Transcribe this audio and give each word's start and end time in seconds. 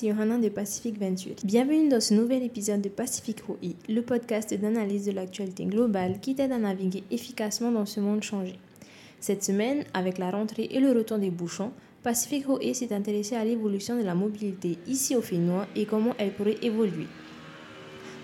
c'est 0.00 0.08
de 0.08 0.48
Pacific 0.48 0.98
Venture. 0.98 1.34
Bienvenue 1.44 1.90
dans 1.90 2.00
ce 2.00 2.14
nouvel 2.14 2.42
épisode 2.42 2.80
de 2.80 2.88
Pacific 2.88 3.42
ROI, 3.42 3.74
le 3.86 4.00
podcast 4.00 4.54
d'analyse 4.54 5.04
de 5.04 5.12
l'actualité 5.12 5.66
globale 5.66 6.20
qui 6.20 6.34
t'aide 6.34 6.52
à 6.52 6.58
naviguer 6.58 7.04
efficacement 7.10 7.70
dans 7.70 7.84
ce 7.84 8.00
monde 8.00 8.22
changé. 8.22 8.54
Cette 9.20 9.44
semaine, 9.44 9.84
avec 9.92 10.16
la 10.16 10.30
rentrée 10.30 10.68
et 10.70 10.80
le 10.80 10.92
retour 10.92 11.18
des 11.18 11.28
bouchons, 11.28 11.72
Pacific 12.02 12.46
ROI 12.46 12.72
s'est 12.72 12.94
intéressé 12.94 13.36
à 13.36 13.44
l'évolution 13.44 13.98
de 13.98 14.02
la 14.02 14.14
mobilité 14.14 14.78
ici 14.86 15.14
au 15.16 15.20
Fénois 15.20 15.66
et 15.76 15.84
comment 15.84 16.14
elle 16.16 16.32
pourrait 16.32 16.56
évoluer. 16.62 17.06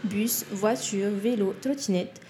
Bus, 0.04 0.46
voitures, 0.52 1.10
vélos, 1.10 1.52
trottinettes, 1.60 2.22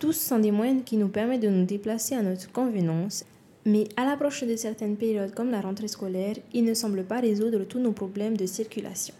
tous 0.00 0.14
sont 0.14 0.40
des 0.40 0.50
moyens 0.50 0.82
qui 0.84 0.96
nous 0.96 1.08
permettent 1.08 1.42
de 1.42 1.48
nous 1.48 1.66
déplacer 1.66 2.16
à 2.16 2.22
notre 2.22 2.50
convenance 2.50 3.24
mais 3.68 3.86
à 3.98 4.06
l'approche 4.06 4.44
de 4.44 4.56
certaines 4.56 4.96
périodes 4.96 5.34
comme 5.34 5.50
la 5.50 5.60
rentrée 5.60 5.88
scolaire, 5.88 6.36
il 6.54 6.64
ne 6.64 6.72
semble 6.72 7.04
pas 7.04 7.20
résoudre 7.20 7.64
tous 7.64 7.78
nos 7.78 7.92
problèmes 7.92 8.34
de 8.34 8.46
circulation. 8.46 9.14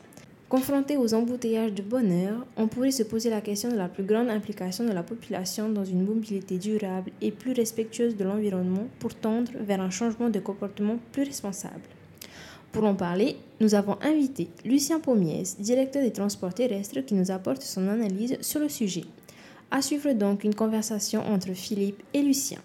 Confronté 0.48 0.97
aux 0.97 1.12
embouteillages 1.12 1.75
de 1.75 1.83
bonheur, 1.83 2.47
on 2.56 2.66
pourrait 2.66 2.91
se 2.91 3.03
poser 3.03 3.29
la 3.29 3.42
question 3.42 3.70
de 3.70 3.77
la 3.77 3.89
plus 3.89 4.05
grande 4.05 4.30
implication 4.30 4.84
de 4.84 4.92
la 4.92 5.03
population 5.03 5.69
dans 5.69 5.84
une 5.84 6.03
mobilité 6.03 6.56
durable 6.56 7.11
et 7.20 7.30
plus 7.30 7.53
respectueuse 7.53 8.16
de 8.16 8.25
l'environnement 8.25 8.89
pour 9.01 9.15
tendre 9.15 9.53
vers 9.61 9.83
un 9.83 9.91
changement 9.91 10.30
de 10.30 10.41
comportement 10.41 10.98
plus 11.12 11.25
responsable. 11.25 11.83
Pour 12.73 12.84
en 12.84 12.95
parler, 12.95 13.37
nous 13.61 13.75
avons 13.75 13.98
invité 14.01 14.48
Lucien 14.65 14.98
Pommiez, 14.98 15.42
directeur 15.59 16.03
des 16.03 16.12
transports 16.12 16.55
terrestres, 16.55 17.01
qui 17.01 17.12
nous 17.12 17.30
apporte 17.30 17.61
son 17.61 17.87
analyse 17.87 18.39
sur 18.41 18.61
le 18.61 18.70
sujet. 18.70 19.05
À 19.70 19.83
suivre 19.83 20.15
donc 20.15 20.45
une 20.45 20.55
conversation 20.55 21.20
entre 21.27 21.53
Philippe 21.53 22.03
et 22.15 22.23
Lucien. 22.23 22.61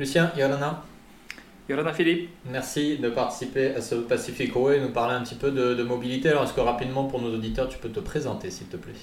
Lucien, 0.00 0.32
Yorana. 0.34 0.82
Yorana 1.68 1.92
Philippe. 1.92 2.30
Merci 2.50 2.96
de 2.96 3.10
participer 3.10 3.74
à 3.74 3.82
ce 3.82 3.96
Pacifico 3.96 4.72
et 4.72 4.80
nous 4.80 4.88
parler 4.88 5.14
un 5.14 5.20
petit 5.20 5.34
peu 5.34 5.50
de, 5.50 5.82
mobilité. 5.82 6.30
Alors, 6.30 6.44
est-ce 6.44 6.54
que 6.54 6.60
rapidement, 6.60 7.04
pour 7.04 7.20
nos 7.20 7.34
auditeurs, 7.34 7.68
tu 7.68 7.76
peux 7.76 7.90
te 7.90 8.00
présenter, 8.00 8.50
s'il 8.50 8.68
te 8.68 8.78
plaît? 8.78 8.94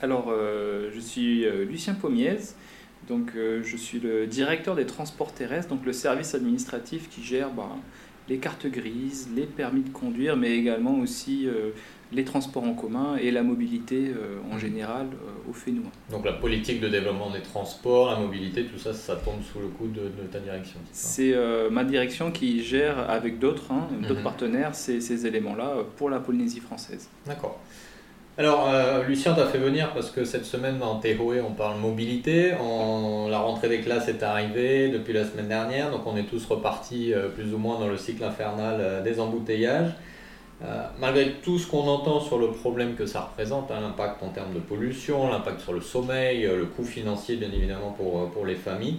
Alors, 0.00 0.28
euh, 0.30 0.90
je 0.94 1.00
suis 1.00 1.44
euh, 1.44 1.64
Lucien 1.64 1.94
Pommiez. 1.94 2.38
Donc, 3.08 3.32
euh, 3.34 3.64
je 3.64 3.76
suis 3.76 3.98
le 3.98 4.28
directeur 4.28 4.76
des 4.76 4.86
transports 4.86 5.32
terrestres, 5.32 5.70
donc 5.70 5.84
le 5.84 5.92
service 5.92 6.36
administratif 6.36 7.10
qui 7.10 7.24
gère 7.24 7.50
bah, 7.50 7.70
les 8.28 8.38
cartes 8.38 8.68
grises, 8.68 9.28
les 9.34 9.46
permis 9.46 9.82
de 9.82 9.90
conduire, 9.90 10.36
mais 10.36 10.56
également 10.56 11.00
aussi 11.00 11.48
les 12.12 12.24
transports 12.24 12.64
en 12.64 12.72
commun 12.72 13.16
et 13.20 13.30
la 13.30 13.42
mobilité 13.42 14.08
euh, 14.08 14.38
en 14.50 14.58
général 14.58 15.06
euh, 15.12 15.50
au 15.50 15.52
Fénois. 15.52 15.90
Donc 16.10 16.24
la 16.24 16.32
politique 16.32 16.80
de 16.80 16.88
développement 16.88 17.30
des 17.30 17.42
transports, 17.42 18.10
la 18.10 18.16
mobilité, 18.16 18.64
tout 18.64 18.78
ça, 18.78 18.94
ça 18.94 19.16
tombe 19.16 19.42
sous 19.42 19.60
le 19.60 19.66
coup 19.66 19.88
de, 19.88 20.08
ta 20.30 20.38
direction 20.38 20.78
C'est 20.92 21.34
euh, 21.34 21.68
ma 21.70 21.84
direction 21.84 22.30
qui 22.30 22.62
gère 22.62 23.10
avec 23.10 23.38
d'autres, 23.38 23.72
hein, 23.72 23.88
d'autres 24.02 24.16
mhm. 24.16 24.22
partenaires, 24.22 24.74
ces, 24.74 25.00
ces 25.00 25.26
éléments-là 25.26 25.84
pour 25.96 26.08
la 26.08 26.18
Polynésie 26.18 26.60
française. 26.60 27.08
D'accord. 27.26 27.60
Alors, 28.38 28.70
Lucien 29.08 29.34
t'a 29.34 29.46
fait 29.46 29.58
venir 29.58 29.92
parce 29.92 30.12
que 30.12 30.24
cette 30.24 30.44
semaine 30.44 30.80
en 30.80 31.00
Téhoé, 31.00 31.40
on 31.40 31.54
parle 31.54 31.80
mobilité. 31.80 32.50
la 32.50 33.38
rentrée 33.40 33.68
des 33.68 33.80
classes 33.80 34.06
est 34.06 34.22
arrivée 34.22 34.90
depuis 34.90 35.12
la 35.12 35.24
semaine 35.24 35.48
dernière, 35.48 35.90
donc 35.90 36.06
on 36.06 36.16
est 36.16 36.22
tous 36.22 36.46
repartis 36.46 37.12
plus 37.34 37.52
ou 37.52 37.58
moins 37.58 37.80
dans 37.80 37.88
le 37.88 37.96
cycle 37.96 38.22
infernal 38.22 39.02
des 39.02 39.18
embouteillages. 39.18 39.90
Euh, 40.64 40.88
malgré 40.98 41.34
tout 41.34 41.56
ce 41.56 41.68
qu'on 41.68 41.86
entend 41.86 42.18
sur 42.18 42.38
le 42.38 42.50
problème 42.50 42.96
que 42.96 43.06
ça 43.06 43.20
représente, 43.20 43.70
hein, 43.70 43.80
l'impact 43.80 44.22
en 44.24 44.30
termes 44.30 44.52
de 44.52 44.58
pollution, 44.58 45.30
l'impact 45.30 45.60
sur 45.60 45.72
le 45.72 45.80
sommeil, 45.80 46.46
euh, 46.46 46.58
le 46.58 46.64
coût 46.64 46.82
financier 46.82 47.36
bien 47.36 47.52
évidemment 47.52 47.92
pour, 47.92 48.22
euh, 48.22 48.26
pour 48.26 48.44
les 48.44 48.56
familles, 48.56 48.96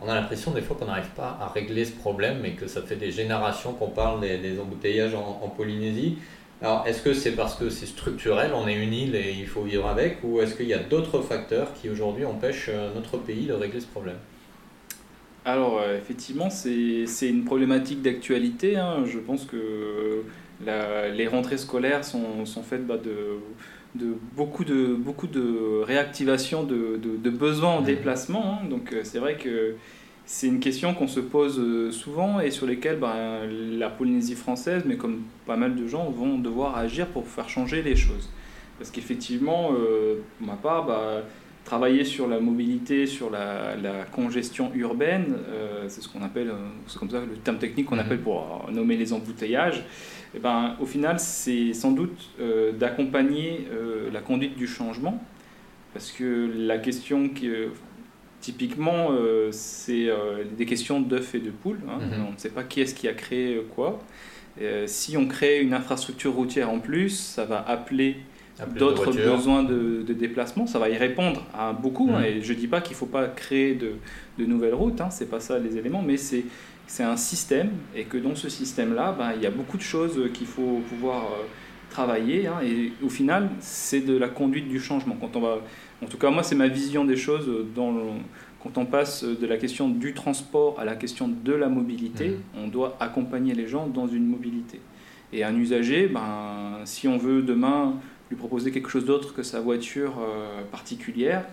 on 0.00 0.08
a 0.08 0.14
l'impression 0.14 0.52
des 0.52 0.62
fois 0.62 0.74
qu'on 0.78 0.86
n'arrive 0.86 1.10
pas 1.14 1.36
à 1.38 1.48
régler 1.48 1.84
ce 1.84 1.92
problème 1.92 2.46
et 2.46 2.52
que 2.52 2.66
ça 2.66 2.80
fait 2.80 2.96
des 2.96 3.10
générations 3.10 3.74
qu'on 3.74 3.90
parle 3.90 4.20
des, 4.20 4.58
embouteillages 4.58 5.14
en, 5.14 5.48
Polynésie. 5.48 6.16
Alors 6.62 6.86
est-ce 6.86 7.02
que 7.02 7.12
c'est 7.12 7.32
parce 7.32 7.54
que 7.54 7.68
c'est 7.68 7.86
structurel, 7.86 8.52
on 8.54 8.66
est 8.66 8.74
une 8.74 8.94
île 8.94 9.14
et 9.14 9.34
il 9.38 9.46
faut 9.46 9.62
vivre 9.62 9.86
avec, 9.86 10.18
ou 10.22 10.40
est-ce 10.40 10.54
qu'il 10.54 10.66
y 10.66 10.74
a 10.74 10.78
d'autres 10.78 11.20
facteurs 11.20 11.74
qui 11.74 11.90
aujourd'hui 11.90 12.24
empêchent 12.24 12.70
notre 12.94 13.18
pays 13.18 13.46
de 13.46 13.52
régler 13.52 13.80
ce 13.80 13.86
problème? 13.86 14.16
Alors 15.44 15.82
effectivement, 15.94 16.50
c'est 16.50 17.28
une 17.28 17.44
problématique 17.44 18.02
d'actualité. 18.02 18.76
Hein. 18.76 19.04
Je 19.06 19.18
pense 19.18 19.44
que 19.44 20.24
les 21.14 21.26
rentrées 21.28 21.58
scolaires 21.58 22.04
sont, 22.04 22.44
sont 22.44 22.62
faites 22.62 22.86
bah, 22.86 22.96
de, 22.96 23.38
de, 23.96 24.16
beaucoup 24.36 24.64
de, 24.64 24.94
beaucoup 24.94 25.26
de 25.26 25.82
réactivation 25.82 26.64
de, 26.64 27.00
de, 27.02 27.30
besoins 27.30 27.76
en 27.76 27.80
mmh. 27.80 27.84
déplacement. 27.84 28.54
Hein. 28.54 28.68
Donc 28.68 28.92
euh, 28.92 29.00
c'est 29.04 29.18
vrai 29.18 29.36
que 29.36 29.74
c'est 30.24 30.46
une 30.46 30.60
question 30.60 30.94
qu'on 30.94 31.08
se 31.08 31.20
pose 31.20 31.58
euh, 31.58 31.90
souvent 31.90 32.40
et 32.40 32.50
sur 32.50 32.66
lesquelles 32.66 32.98
bah, 32.98 33.40
la 33.46 33.88
Polynésie 33.90 34.34
française, 34.34 34.82
mais 34.86 34.96
comme 34.96 35.22
pas 35.46 35.56
mal 35.56 35.74
de 35.74 35.86
gens, 35.86 36.10
vont 36.10 36.38
devoir 36.38 36.76
agir 36.76 37.06
pour 37.06 37.26
faire 37.26 37.48
changer 37.48 37.82
les 37.82 37.96
choses. 37.96 38.28
Parce 38.78 38.90
qu'effectivement, 38.90 39.70
euh, 39.72 40.16
pour 40.38 40.46
ma 40.46 40.54
part, 40.54 40.86
bah, 40.86 41.22
travailler 41.64 42.04
sur 42.04 42.28
la 42.28 42.38
mobilité, 42.38 43.06
sur 43.06 43.30
la, 43.30 43.74
la 43.76 44.04
congestion 44.04 44.70
urbaine, 44.74 45.34
c'est 45.88 46.00
ce 46.00 46.08
qu'on 46.08 46.22
appelle, 46.22 46.52
c'est 46.86 46.96
comme 46.96 47.10
ça 47.10 47.18
le 47.18 47.36
terme 47.38 47.58
technique 47.58 47.86
qu'on 47.86 47.96
mmh. 47.96 48.00
appelle 48.00 48.20
pour 48.20 48.68
nommer 48.70 48.96
les 48.96 49.12
embouteillages. 49.12 49.82
Eh 50.34 50.38
ben, 50.38 50.76
au 50.80 50.86
final, 50.86 51.18
c'est 51.18 51.72
sans 51.72 51.92
doute 51.92 52.30
euh, 52.40 52.72
d'accompagner 52.72 53.66
euh, 53.72 54.10
la 54.12 54.20
conduite 54.20 54.56
du 54.56 54.66
changement, 54.66 55.22
parce 55.92 56.10
que 56.12 56.50
la 56.56 56.78
question 56.78 57.28
qui, 57.28 57.50
typiquement, 58.40 59.08
euh, 59.12 59.48
c'est 59.52 60.08
des 60.56 60.66
questions 60.66 61.00
d'œufs 61.00 61.34
et 61.34 61.40
de 61.40 61.50
poules. 61.50 61.80
Hein. 61.88 61.98
Mhm. 62.00 62.26
On 62.28 62.32
ne 62.32 62.38
sait 62.38 62.50
pas 62.50 62.64
qui 62.64 62.80
est-ce 62.80 62.94
qui 62.94 63.08
a 63.08 63.14
créé 63.14 63.62
quoi. 63.74 64.00
si 64.86 65.16
on 65.16 65.26
crée 65.26 65.60
une 65.60 65.74
infrastructure 65.74 66.34
routière 66.34 66.70
en 66.70 66.80
plus, 66.80 67.10
ça 67.10 67.44
va 67.44 67.64
appeler 67.66 68.16
d'autres 68.78 69.12
besoins 69.12 69.62
de, 69.62 70.02
déplacement, 70.12 70.66
ça 70.66 70.78
va 70.78 70.88
y 70.88 70.96
répondre 70.96 71.44
à 71.54 71.72
beaucoup. 71.72 72.10
Hein. 72.10 72.20
Mhm. 72.20 72.24
et 72.24 72.42
je 72.42 72.52
ne 72.52 72.58
dis 72.58 72.68
pas 72.68 72.80
qu'il 72.80 72.92
ne 72.92 72.98
faut 72.98 73.06
pas 73.06 73.28
créer 73.28 73.74
de, 73.74 73.92
de 74.38 74.44
nouvelles 74.44 74.74
routes, 74.74 75.00
hein, 75.00 75.10
c'est 75.10 75.30
pas 75.30 75.40
ça 75.40 75.58
les 75.58 75.76
éléments, 75.76 76.02
mais 76.02 76.16
c'est 76.16 76.44
c'est 76.86 77.02
un 77.02 77.16
système 77.16 77.70
et 77.94 78.04
que 78.04 78.16
dans 78.16 78.34
ce 78.34 78.48
système-là, 78.48 79.14
ben, 79.18 79.32
il 79.34 79.42
y 79.42 79.46
a 79.46 79.50
beaucoup 79.50 79.76
de 79.76 79.82
choses 79.82 80.30
qu'il 80.32 80.46
faut 80.46 80.82
pouvoir 80.88 81.24
euh, 81.24 81.44
travailler. 81.90 82.46
Hein, 82.46 82.60
et 82.64 82.92
au 83.02 83.08
final, 83.08 83.50
c'est 83.60 84.00
de 84.00 84.16
la 84.16 84.28
conduite 84.28 84.68
du 84.68 84.80
changement. 84.80 85.16
Quand 85.20 85.36
on 85.36 85.40
va, 85.40 85.58
en 86.02 86.06
tout 86.06 86.18
cas, 86.18 86.30
moi, 86.30 86.42
c'est 86.42 86.54
ma 86.54 86.68
vision 86.68 87.04
des 87.04 87.16
choses 87.16 87.50
dans 87.74 87.92
quand 88.62 88.78
on 88.80 88.86
passe 88.86 89.22
de 89.22 89.46
la 89.46 89.58
question 89.58 89.88
du 89.88 90.12
transport 90.12 90.80
à 90.80 90.84
la 90.84 90.96
question 90.96 91.28
de 91.28 91.52
la 91.52 91.68
mobilité, 91.68 92.30
mmh. 92.30 92.58
on 92.64 92.68
doit 92.68 92.96
accompagner 92.98 93.54
les 93.54 93.68
gens 93.68 93.86
dans 93.86 94.08
une 94.08 94.26
mobilité. 94.26 94.80
Et 95.32 95.44
un 95.44 95.54
usager, 95.54 96.08
ben, 96.08 96.80
si 96.84 97.06
on 97.06 97.16
veut 97.16 97.42
demain 97.42 97.94
lui 98.30 98.36
proposer 98.36 98.72
quelque 98.72 98.88
chose 98.88 99.04
d'autre 99.04 99.34
que 99.34 99.42
sa 99.42 99.60
voiture 99.60 100.14
euh, 100.18 100.62
particulière, 100.70 101.44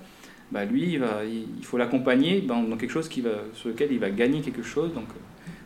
bah, 0.53 0.66
lui, 0.66 0.94
il, 0.94 1.00
va, 1.00 1.22
il 1.25 1.66
faut 1.66 1.78
l'accompagner 1.78 2.41
dans, 2.41 2.64
quelque 2.78 2.91
chose 2.91 3.09
qui 3.09 3.22
va, 3.22 3.31
sur 3.53 3.69
lequel 3.69 3.91
il 3.91 4.00
va 4.00 4.12
gagner 4.12 4.41
quelque 4.41 4.62
chose. 4.62 4.94
Donc, 4.94 5.08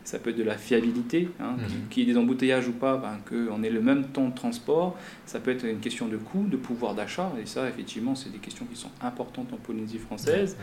ça 0.05 0.19
peut 0.19 0.29
être 0.29 0.37
de 0.37 0.43
la 0.43 0.57
fiabilité, 0.57 1.27
hein, 1.41 1.57
qu'il 1.89 2.03
y 2.03 2.09
ait 2.09 2.13
des 2.13 2.17
embouteillages 2.17 2.69
ou 2.69 2.71
pas, 2.71 2.95
ben, 2.95 3.19
qu'on 3.27 3.61
ait 3.61 3.69
le 3.69 3.81
même 3.81 4.05
temps 4.05 4.29
de 4.29 4.33
transport. 4.33 4.97
Ça 5.25 5.41
peut 5.41 5.51
être 5.51 5.65
une 5.65 5.81
question 5.81 6.07
de 6.07 6.15
coût, 6.15 6.45
de 6.47 6.55
pouvoir 6.55 6.95
d'achat. 6.95 7.29
Et 7.43 7.45
ça, 7.45 7.67
effectivement, 7.67 8.15
c'est 8.15 8.31
des 8.31 8.37
questions 8.37 8.65
qui 8.65 8.79
sont 8.79 8.91
importantes 9.01 9.51
en 9.51 9.57
Polynésie 9.57 9.97
française. 9.97 10.55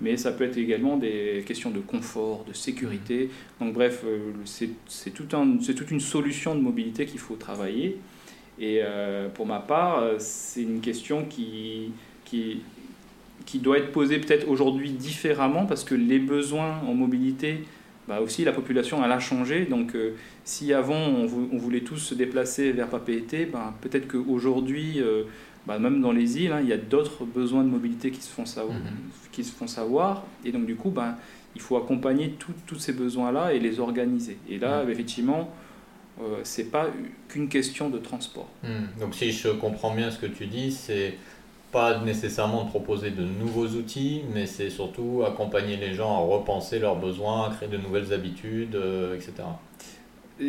Mais 0.00 0.16
ça 0.16 0.30
peut 0.30 0.44
être 0.44 0.56
également 0.56 0.96
des 0.96 1.42
questions 1.44 1.72
de 1.72 1.80
confort, 1.80 2.44
de 2.46 2.52
sécurité. 2.52 3.30
Donc, 3.60 3.74
bref, 3.74 4.04
euh, 4.06 4.30
c'est 4.44 5.10
tout 5.10 5.24
toute 5.24 5.90
une 5.90 6.00
solution 6.00 6.54
de 6.54 6.60
mobilité 6.60 7.04
qu'il 7.04 7.18
faut 7.18 7.34
travailler. 7.34 7.98
Et 8.60 8.78
euh, 8.82 9.28
pour 9.30 9.46
ma 9.46 9.58
part, 9.58 9.98
euh, 9.98 10.14
c'est 10.20 10.62
une 10.62 10.80
question 10.80 11.24
qui, 11.24 11.90
qui 12.24 12.62
qui 13.44 13.58
doit 13.58 13.78
être 13.78 13.92
posée 13.92 14.18
peut-être 14.18 14.48
aujourd'hui 14.48 14.90
différemment 14.90 15.66
parce 15.66 15.84
que 15.84 15.94
les 15.94 16.18
besoins 16.18 16.80
en 16.86 16.94
mobilité, 16.94 17.64
bah 18.08 18.20
aussi 18.20 18.44
la 18.44 18.52
population 18.52 19.04
elle 19.04 19.12
a 19.12 19.20
changé. 19.20 19.64
Donc 19.64 19.94
euh, 19.94 20.14
si 20.44 20.72
avant 20.72 20.98
on, 20.98 21.26
voulait 21.26 21.80
tous 21.80 21.98
se 21.98 22.14
déplacer 22.14 22.72
vers 22.72 22.88
Papeete, 22.88 23.50
bah, 23.50 23.74
peut-être 23.80 24.08
qu'aujourd'hui, 24.08 25.00
euh, 25.00 25.24
bah, 25.66 25.78
même 25.78 26.00
dans 26.00 26.12
les 26.12 26.38
îles, 26.42 26.52
hein, 26.52 26.60
il 26.62 26.68
y 26.68 26.72
a 26.72 26.78
d'autres 26.78 27.24
besoins 27.24 27.62
de 27.64 27.68
mobilité 27.68 28.10
qui 28.10 28.20
se 28.20 28.30
font 28.30 28.46
savoir. 28.46 28.76
Mm-hmm. 28.76 29.30
Qui 29.32 29.44
se 29.44 29.52
font 29.52 29.66
savoir 29.66 30.24
et 30.44 30.52
donc 30.52 30.66
du 30.66 30.76
coup, 30.76 30.90
bah, 30.90 31.16
il 31.54 31.60
faut 31.60 31.76
accompagner 31.76 32.34
tous 32.66 32.78
ces 32.78 32.92
besoins-là 32.92 33.52
et 33.52 33.58
les 33.58 33.78
organiser. 33.78 34.38
Et 34.48 34.58
là, 34.58 34.84
mm. 34.84 34.90
effectivement, 34.90 35.50
euh, 36.20 36.40
c'est 36.44 36.70
pas 36.70 36.88
qu'une 37.28 37.48
question 37.48 37.88
de 37.88 37.98
transport. 37.98 38.48
Mm. 38.62 39.00
Donc 39.00 39.14
si 39.14 39.32
je 39.32 39.48
comprends 39.48 39.94
bien 39.94 40.10
ce 40.10 40.18
que 40.18 40.26
tu 40.26 40.46
dis, 40.46 40.72
c'est 40.72 41.14
pas 41.72 41.98
nécessairement 41.98 42.64
de 42.64 42.68
proposer 42.68 43.10
de 43.10 43.22
nouveaux 43.22 43.66
outils, 43.66 44.22
mais 44.32 44.46
c'est 44.46 44.68
surtout 44.68 45.22
accompagner 45.26 45.76
les 45.76 45.94
gens 45.94 46.14
à 46.14 46.18
repenser 46.18 46.78
leurs 46.78 46.96
besoins, 46.96 47.48
à 47.48 47.50
créer 47.50 47.68
de 47.68 47.78
nouvelles 47.78 48.12
habitudes, 48.12 48.74
euh, 48.74 49.16
etc. 49.16 49.32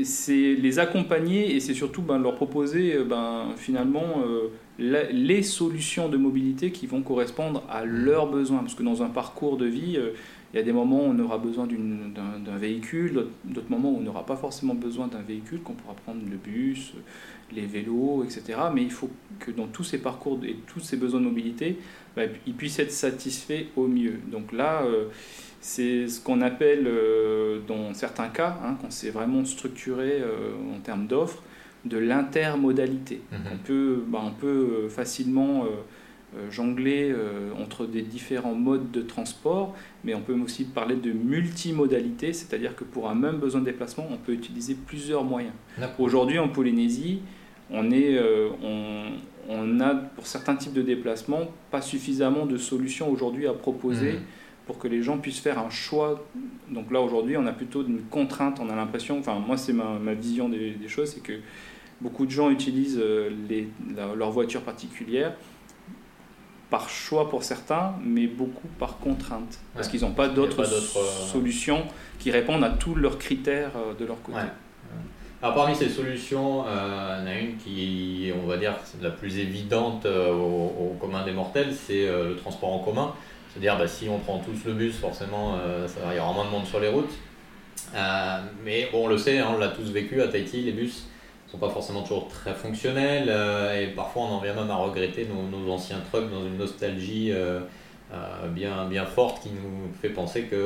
C'est 0.04 0.56
les 0.56 0.80
accompagner 0.80 1.56
et 1.56 1.62
c'est 1.62 1.74
surtout 1.74 2.02
ben, 2.02 2.18
leur 2.18 2.36
proposer 2.36 2.96
euh, 2.96 3.06
ben, 3.06 3.54
finalement 3.56 4.22
euh, 4.26 4.50
les 4.78 5.44
solutions 5.44 6.10
de 6.10 6.18
mobilité 6.18 6.72
qui 6.72 6.88
vont 6.88 7.02
correspondre 7.02 7.64
à 7.70 7.86
leurs 7.86 8.28
besoins. 8.28 8.60
Parce 8.60 8.76
que 8.76 8.84
dans 8.84 9.02
un 9.02 9.10
parcours 9.10 9.56
de 9.56 9.66
vie, 9.66 9.98
il 10.54 10.58
y 10.58 10.60
a 10.60 10.64
des 10.64 10.72
moments 10.72 11.08
où 11.08 11.10
on 11.10 11.20
aura 11.20 11.40
besoin 11.40 11.68
d'un 11.68 12.58
véhicule, 12.58 13.26
d'autres 13.44 13.72
moments 13.72 13.92
où 13.92 13.98
on 13.98 14.02
n'aura 14.02 14.24
pas 14.24 14.36
forcément 14.36 14.76
besoin 14.76 15.08
d'un 15.08 15.22
véhicule, 15.22 15.62
qu'on 15.62 15.74
pourra 15.74 15.96
prendre 15.96 16.22
le 16.30 16.38
bus, 16.38 16.94
les 17.52 17.66
vélos, 17.66 18.24
etc. 18.24 18.60
Mais 18.74 18.84
il 18.84 18.92
faut 18.92 19.10
que 19.40 19.50
dans 19.50 19.66
tous 19.66 19.84
ces 19.84 19.98
parcours 19.98 20.40
et 20.44 20.56
tous 20.68 20.80
ces 20.80 20.98
besoins 20.98 21.22
de 21.22 21.26
mobilité, 21.26 21.80
bah, 22.16 22.24
ils 22.46 22.54
puissent 22.54 22.78
être 22.78 22.92
satisfaits 22.92 23.66
au 23.76 23.88
mieux. 23.88 24.20
Donc 24.32 24.52
là, 24.52 24.84
euh, 24.84 25.06
c'est 25.60 26.08
ce 26.08 26.22
qu'on 26.22 26.42
appelle, 26.42 26.86
euh, 26.86 27.60
dans 27.68 27.96
certains 27.96 28.28
cas, 28.28 28.60
hein, 28.64 28.78
quand 28.80 28.92
c'est 28.92 29.10
vraiment 29.10 29.44
structuré 29.46 30.22
en 30.76 30.80
termes 30.82 31.08
d'offres, 31.08 31.42
de 31.86 31.98
l'intermodalité. 31.98 33.22
On, 33.32 33.58
peut, 33.58 34.04
bah, 34.08 34.22
on 34.24 34.32
peut 34.32 34.88
facilement 34.90 35.66
euh, 35.66 35.70
jongler 36.50 37.12
euh, 37.12 37.52
entre 37.62 37.86
des 37.86 38.02
différents 38.02 38.56
modes 38.56 38.92
de 38.92 39.02
transport, 39.02 39.76
mais 40.04 40.14
on 40.16 40.22
peut 40.22 40.34
aussi 40.34 40.66
parler 40.66 40.96
de 40.96 41.12
multimodalité, 41.12 42.34
c'est-à-dire 42.34 42.76
que 42.76 42.84
pour 42.84 43.10
un 43.10 43.16
même 43.16 43.38
besoin 43.38 43.62
de 43.62 43.66
déplacement, 43.66 44.08
on 44.12 44.18
peut 44.18 44.34
utiliser 44.34 44.76
plusieurs 44.76 45.24
moyens. 45.24 45.54
Aujourd'hui, 46.00 46.40
en 46.40 46.50
Polynésie, 46.50 47.22
on, 47.70 47.92
est, 47.92 48.18
euh, 48.18 48.50
on, 49.48 49.80
a 49.80 49.96
pour 49.96 50.28
certains 50.28 50.56
types 50.56 50.74
de 50.74 50.82
déplacements 50.82 51.52
pas 51.72 51.82
suffisamment 51.82 52.46
de 52.46 52.58
solutions 52.58 53.10
aujourd'hui 53.10 53.48
à 53.48 53.54
proposer. 53.54 54.14
Mmh. 54.14 54.66
pour 54.66 54.80
que 54.80 54.88
les 54.88 55.04
gens 55.04 55.18
puissent 55.18 55.42
faire 55.42 55.60
un 55.60 55.70
choix. 55.70 56.26
Donc 56.72 56.90
là, 56.90 57.02
aujourd'hui, 57.02 57.36
on 57.36 57.46
a 57.46 57.52
plutôt 57.52 57.86
une 57.86 58.02
contrainte, 58.04 58.62
on 58.62 58.70
a 58.70 58.76
l'impression, 58.76 59.20
enfin 59.20 59.38
moi 59.38 59.58
c'est 59.58 59.74
ma, 59.74 60.00
ma, 60.00 60.14
vision 60.14 60.48
des, 60.48 60.88
choses, 60.88 61.12
c'est 61.14 61.22
que 61.22 61.34
beaucoup 62.00 62.26
de 62.26 62.32
gens 62.32 62.50
utilisent 62.50 63.02
les, 63.50 63.68
leur 64.16 64.32
voiture 64.32 64.62
particulière 64.62 65.36
par 66.74 66.90
choix 66.90 67.30
pour 67.30 67.44
certains, 67.44 67.94
mais 68.04 68.26
beaucoup 68.26 68.68
par 68.80 68.98
contrainte. 68.98 69.60
Parce 69.76 69.88
qu'ils 69.88 70.02
n'ont 70.02 70.14
pas 70.14 70.28
d'autres 70.28 70.64
euh, 70.64 71.28
solutions 71.32 71.84
qui 72.18 72.32
répondent 72.32 72.64
à 72.64 72.72
tous 72.72 72.96
leurs 72.96 73.20
critères 73.20 73.74
euh, 73.76 73.94
de 73.94 74.04
leur 74.04 74.20
côté. 74.24 74.40
Alors 75.44 75.54
parmi 75.54 75.76
ces 75.76 75.88
solutions, 75.88 76.66
euh, 76.66 77.20
il 77.20 77.22
y 77.22 77.30
en 77.30 77.32
a 77.32 77.40
une 77.40 77.58
qui, 77.58 78.32
on 78.44 78.48
va 78.48 78.58
dire, 78.58 78.74
la 79.04 79.12
plus 79.12 79.38
évidente 79.38 80.08
au, 80.08 80.96
commun 81.00 81.24
des 81.24 81.32
mortels, 81.32 81.76
c'est 81.76 82.08
le 82.08 82.38
transport 82.38 82.74
en 82.74 82.80
commun. 82.80 83.14
C'est-à-dire, 83.52 83.78
bah, 83.78 83.88
si 83.88 84.10
on 84.10 84.18
prend 84.18 84.40
tous 84.40 84.66
le 84.66 84.74
bus, 84.74 84.96
forcément, 84.96 85.56
il 86.10 86.18
y 86.18 86.20
aura 86.20 86.34
moins 86.34 86.46
de 86.46 86.50
monde 86.50 86.66
sur 86.66 86.80
les 86.80 86.88
routes. 86.88 87.14
mais 88.66 88.90
bon, 88.92 89.06
on 89.06 89.08
le 89.08 89.20
sait, 89.20 89.38
hein, 89.38 89.50
on 89.54 89.60
l'a 89.60 89.68
tous 89.68 89.92
vécu 89.92 90.24
à 90.24 90.28
Tahiti, 90.28 90.62
les 90.62 90.72
bus, 90.72 91.06
sont 91.54 91.60
pas 91.60 91.70
forcément 91.70 92.02
toujours 92.02 92.28
très 92.28 92.54
fonctionnels 92.54 93.28
euh, 93.30 93.80
et 93.80 93.88
parfois 93.88 94.24
on 94.24 94.36
en 94.36 94.40
vient 94.40 94.56
même 94.56 94.72
à 94.72 94.76
regretter 94.76 95.28
nos, 95.28 95.72
anciens 95.72 96.00
trucks 96.12 96.30
dans 96.32 96.44
une 96.44 96.58
nostalgie 96.58 97.32
euh, 97.32 97.60
euh, 98.12 98.48
bien, 98.48 98.88
bien 98.90 99.06
forte 99.06 99.44
qui 99.44 99.50
nous 99.50 99.94
fait 100.02 100.10
penser 100.10 100.44
qu'ils 100.46 100.58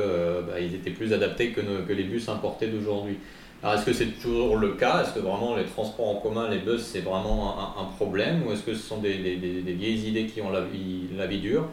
bah, 0.48 0.60
étaient 0.60 0.92
plus 0.92 1.12
adaptés 1.12 1.52
que, 1.52 1.62
que 1.86 1.94
les 1.94 2.04
bus 2.04 2.30
importés 2.30 2.68
d'aujourd'hui. 2.68 3.18
Alors 3.62 3.76
est-ce 3.76 3.86
que 3.86 3.92
c'est 3.94 4.22
toujours 4.22 4.56
le 4.56 4.74
cas? 4.74 5.04
Est-ce 5.04 5.14
que 5.14 5.20
vraiment 5.20 5.58
les 5.58 5.66
transports 5.66 6.08
en 6.08 6.20
commun, 6.22 6.48
les 6.48 6.60
bus, 6.60 6.82
c'est 6.82 7.02
vraiment 7.02 7.56
un, 7.78 7.86
problème? 7.96 8.44
Ou 8.46 8.52
est-ce 8.52 8.62
que 8.62 8.74
ce 8.74 8.82
sont 8.82 9.00
des, 9.00 9.18
des, 9.18 9.36
des, 9.36 9.74
vieilles 9.74 10.08
idées 10.08 10.28
qui 10.28 10.42
ont 10.42 10.52
la 10.52 10.62
vie, 10.62 11.08
la 11.18 11.26
vie 11.26 11.40
dure? 11.40 11.68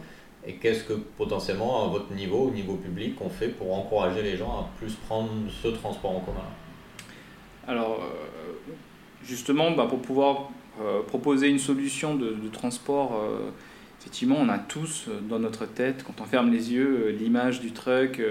Et 0.47 0.53
qu'est-ce 0.53 0.83
que 0.83 0.93
potentiellement 0.93 1.85
à 1.85 1.87
votre 1.89 2.11
niveau, 2.13 2.47
au 2.47 2.51
niveau 2.51 2.73
public, 2.73 3.15
on 3.21 3.29
fait 3.29 3.49
pour 3.49 3.73
encourager 3.75 4.23
les 4.23 4.35
gens 4.35 4.49
à 4.49 4.69
plus 4.79 4.93
prendre 5.07 5.29
ce 5.61 5.67
transport 5.67 6.11
en 6.11 6.19
commun? 6.21 6.49
Alors, 7.67 7.99
justement, 9.27 9.71
bah, 9.71 9.87
pour 9.89 10.01
pouvoir 10.01 10.51
euh, 10.81 11.01
proposer 11.03 11.47
une 11.49 11.59
solution 11.59 12.15
de, 12.15 12.35
transport, 12.51 13.13
euh, 13.15 13.49
effectivement, 13.99 14.37
on 14.39 14.49
a 14.49 14.57
tous 14.57 15.05
euh, 15.07 15.19
dans 15.21 15.39
notre 15.39 15.65
tête, 15.65 16.03
quand 16.05 16.21
on 16.21 16.25
ferme 16.25 16.51
les 16.51 16.73
yeux, 16.73 17.15
l'image 17.19 17.61
du 17.61 17.71
truck 17.71 18.21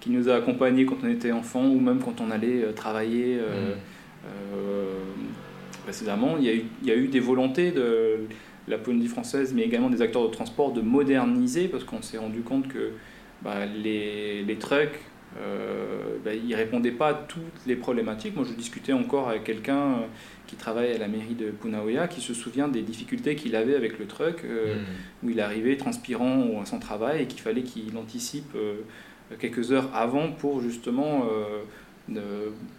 qui 0.00 0.10
nous 0.10 0.28
a 0.28 0.36
accompagnés 0.36 0.86
quand 0.86 0.98
on 1.02 1.08
était 1.08 1.32
enfant 1.32 1.66
ou 1.66 1.78
même 1.78 1.98
quand 1.98 2.20
on 2.20 2.30
allait 2.30 2.72
travailler 2.74 3.36
mmh. 3.36 4.28
précédemment. 5.84 6.36
Il 6.38 6.44
y, 6.44 6.48
a 6.48 6.54
eu, 6.54 6.64
il 6.82 6.88
y, 6.88 6.90
a 6.90 6.96
eu, 6.96 7.08
des 7.08 7.20
volontés 7.20 7.70
de 7.70 8.20
la 8.66 8.78
Polynésie 8.78 9.08
française, 9.08 9.52
mais 9.54 9.62
également 9.62 9.90
des 9.90 10.00
acteurs 10.00 10.26
de 10.26 10.32
transport, 10.32 10.72
de 10.72 10.80
moderniser 10.80 11.68
parce 11.68 11.84
qu'on 11.84 12.00
s'est 12.00 12.16
rendu 12.16 12.40
compte 12.40 12.68
que 12.68 12.92
bah, 13.42 13.66
les, 13.66 14.42
les 14.42 14.56
trucks 14.56 14.98
euh, 15.38 16.16
ben, 16.24 16.36
il 16.42 16.50
ne 16.50 16.56
répondait 16.56 16.90
pas 16.90 17.08
à 17.08 17.14
toutes 17.14 17.42
les 17.66 17.76
problématiques. 17.76 18.34
Moi, 18.34 18.44
je 18.48 18.54
discutais 18.54 18.92
encore 18.92 19.28
avec 19.28 19.44
quelqu'un 19.44 19.78
euh, 19.78 20.06
qui 20.46 20.56
travaille 20.56 20.92
à 20.92 20.98
la 20.98 21.08
mairie 21.08 21.34
de 21.34 21.50
Punaoya, 21.50 22.08
qui 22.08 22.20
se 22.20 22.34
souvient 22.34 22.68
des 22.68 22.82
difficultés 22.82 23.36
qu'il 23.36 23.54
avait 23.54 23.76
avec 23.76 23.98
le 23.98 24.06
truck, 24.06 24.44
euh, 24.44 24.74
hmm. 24.74 25.26
où 25.26 25.30
il 25.30 25.40
arrivait 25.40 25.76
transpirant 25.76 26.60
à 26.60 26.66
son 26.66 26.78
travail 26.78 27.22
et 27.22 27.26
qu'il 27.26 27.40
fallait 27.40 27.62
qu'il 27.62 27.96
anticipe 27.96 28.56
quelques 29.38 29.70
heures 29.70 29.94
avant 29.94 30.32
pour 30.32 30.60
justement 30.60 31.26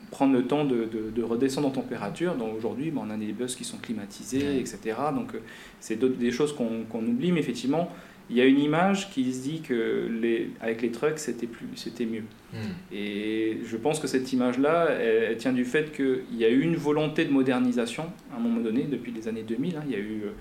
prendre 0.09 0.33
le 0.33 0.45
temps 0.45 0.65
de, 0.65 0.89
de, 1.15 1.23
redescendre 1.23 1.67
en 1.67 1.71
température. 1.71 2.35
Donc 2.35 2.57
aujourd'hui, 2.57 2.91
ben, 2.91 3.03
on 3.05 3.09
a 3.09 3.15
des 3.15 3.31
bus 3.31 3.55
qui 3.55 3.63
sont 3.63 3.77
climatisés, 3.77 4.59
etc. 4.59 4.97
Donc 5.15 5.31
c'est 5.79 5.97
des 5.97 6.31
choses 6.31 6.53
qu'on 6.53 6.99
oublie, 6.99 7.31
mais 7.31 7.39
effectivement, 7.39 7.89
il 8.31 8.37
y 8.37 8.41
a 8.41 8.45
une 8.45 8.59
image 8.59 9.09
qui 9.09 9.33
se 9.33 9.41
dit 9.41 9.61
que 9.61 10.09
les, 10.09 10.51
avec 10.61 10.81
les 10.81 10.91
trucks, 10.91 11.19
c'était, 11.19 11.47
plus, 11.47 11.67
c'était 11.75 12.05
mieux. 12.05 12.23
Hmm. 12.53 12.71
Et 12.93 13.59
je 13.65 13.75
pense 13.75 13.99
que 13.99 14.07
cette 14.07 14.31
image-là, 14.31 14.87
elle, 14.91 15.35
tient 15.35 15.51
du 15.51 15.65
fait 15.65 15.91
qu'il 15.91 16.37
y 16.37 16.45
a 16.45 16.49
eu 16.49 16.61
une 16.61 16.77
volonté 16.77 17.25
de 17.25 17.31
modernisation 17.31 18.05
à 18.33 18.37
un 18.37 18.39
moment 18.39 18.61
donné, 18.61 18.83
depuis 18.83 19.11
les 19.11 19.27
années 19.27 19.43
2000. 19.43 19.75
Hein. 19.75 19.81
il 19.85 19.91
y 19.91 19.95
a 19.95 19.99
eu, 19.99 20.21
euh, 20.23 20.31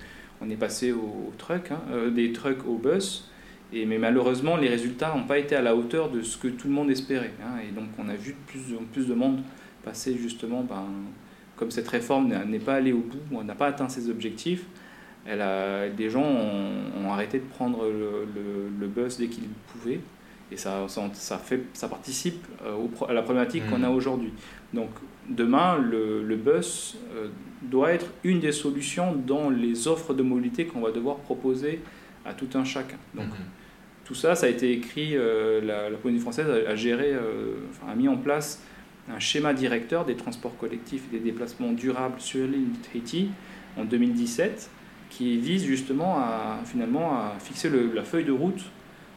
on 0.40 0.48
est 0.48 0.56
passé 0.56 0.92
aux, 0.92 1.32
trucks, 1.36 1.72
hein, 1.72 1.80
euh, 1.90 2.10
des 2.10 2.32
trucks 2.32 2.64
aux 2.64 2.78
bus. 2.78 3.28
Et, 3.72 3.86
mais 3.86 3.98
malheureusement, 3.98 4.56
les 4.56 4.68
résultats 4.68 5.12
n'ont 5.14 5.26
pas 5.26 5.38
été 5.38 5.56
à 5.56 5.62
la 5.62 5.74
hauteur 5.74 6.10
de 6.10 6.22
ce 6.22 6.38
que 6.38 6.48
tout 6.48 6.68
le 6.68 6.74
monde 6.74 6.90
espérait. 6.92 7.32
Hein. 7.42 7.58
et 7.68 7.72
donc, 7.72 7.88
on 7.98 8.08
a 8.08 8.14
vu 8.14 8.36
plus 8.46 8.76
en 8.78 8.84
plus 8.92 9.08
de 9.08 9.14
monde 9.14 9.40
passer 9.82 10.16
justement, 10.16 10.62
ben, 10.62 10.86
comme 11.56 11.72
cette 11.72 11.88
réforme 11.88 12.32
n'est 12.46 12.58
pas 12.60 12.74
allée 12.74 12.92
au 12.92 13.00
bout, 13.00 13.18
on 13.32 13.42
n'a 13.42 13.54
pas 13.54 13.66
atteint 13.66 13.88
ses 13.88 14.10
objectifs, 14.10 14.64
elle 15.26 15.40
a, 15.42 15.88
des 15.88 16.10
gens 16.10 16.24
ont, 16.24 17.10
arrêté 17.10 17.38
de 17.38 17.44
prendre 17.44 17.84
le, 17.88 18.86
bus 18.86 19.18
dès 19.18 19.26
qu'ils 19.26 19.48
pouvaient. 19.72 20.00
Et 20.52 20.56
ça, 20.56 20.86
ça, 20.88 21.38
fait, 21.38 21.62
ça 21.74 21.88
participe 21.88 22.44
euh, 22.64 22.76
à 23.08 23.12
la 23.12 23.22
problématique 23.22 23.68
qu'on 23.70 23.84
a 23.84 23.88
mmh. 23.88 23.94
aujourd'hui. 23.94 24.32
Donc 24.74 24.90
demain, 25.28 25.78
le, 25.78 26.36
bus 26.36 26.96
euh, 27.14 27.28
doit 27.62 27.92
être 27.92 28.06
une 28.24 28.40
des 28.40 28.50
solutions 28.50 29.14
dans 29.14 29.48
les 29.48 29.86
offres 29.86 30.12
de 30.12 30.22
mobilité 30.22 30.66
qu'on 30.66 30.80
va 30.80 30.90
devoir 30.90 31.16
proposer 31.16 31.80
à 32.24 32.32
tout 32.32 32.48
un 32.54 32.64
chacun. 32.64 32.96
Donc 33.14 33.26
mmh. 33.26 34.04
tout 34.04 34.14
ça, 34.14 34.34
ça 34.34 34.46
a 34.46 34.48
été 34.48 34.72
écrit, 34.72 35.16
euh, 35.16 35.60
la, 35.60 35.88
la 35.88 35.96
Polynésie 35.98 36.22
française 36.22 36.48
a, 36.48 36.74
géré, 36.74 37.14
a 37.88 37.94
mis 37.94 38.08
en 38.08 38.16
place 38.16 38.60
un 39.08 39.20
schéma 39.20 39.54
directeur 39.54 40.04
des 40.04 40.16
transports 40.16 40.56
collectifs 40.56 41.02
et 41.12 41.18
des 41.18 41.24
déplacements 41.24 41.72
durables 41.72 42.20
sur 42.20 42.46
l'île 42.46 42.72
de 42.72 42.76
Tahiti 42.88 43.30
en 43.76 43.84
2017 43.84 44.70
qui 45.10 45.36
vise 45.36 45.64
justement 45.64 46.18
à, 46.18 46.60
finalement, 46.64 47.12
à 47.12 47.34
fixer 47.38 47.70
la 47.94 48.04
feuille 48.04 48.24
de 48.24 48.32
route 48.32 48.62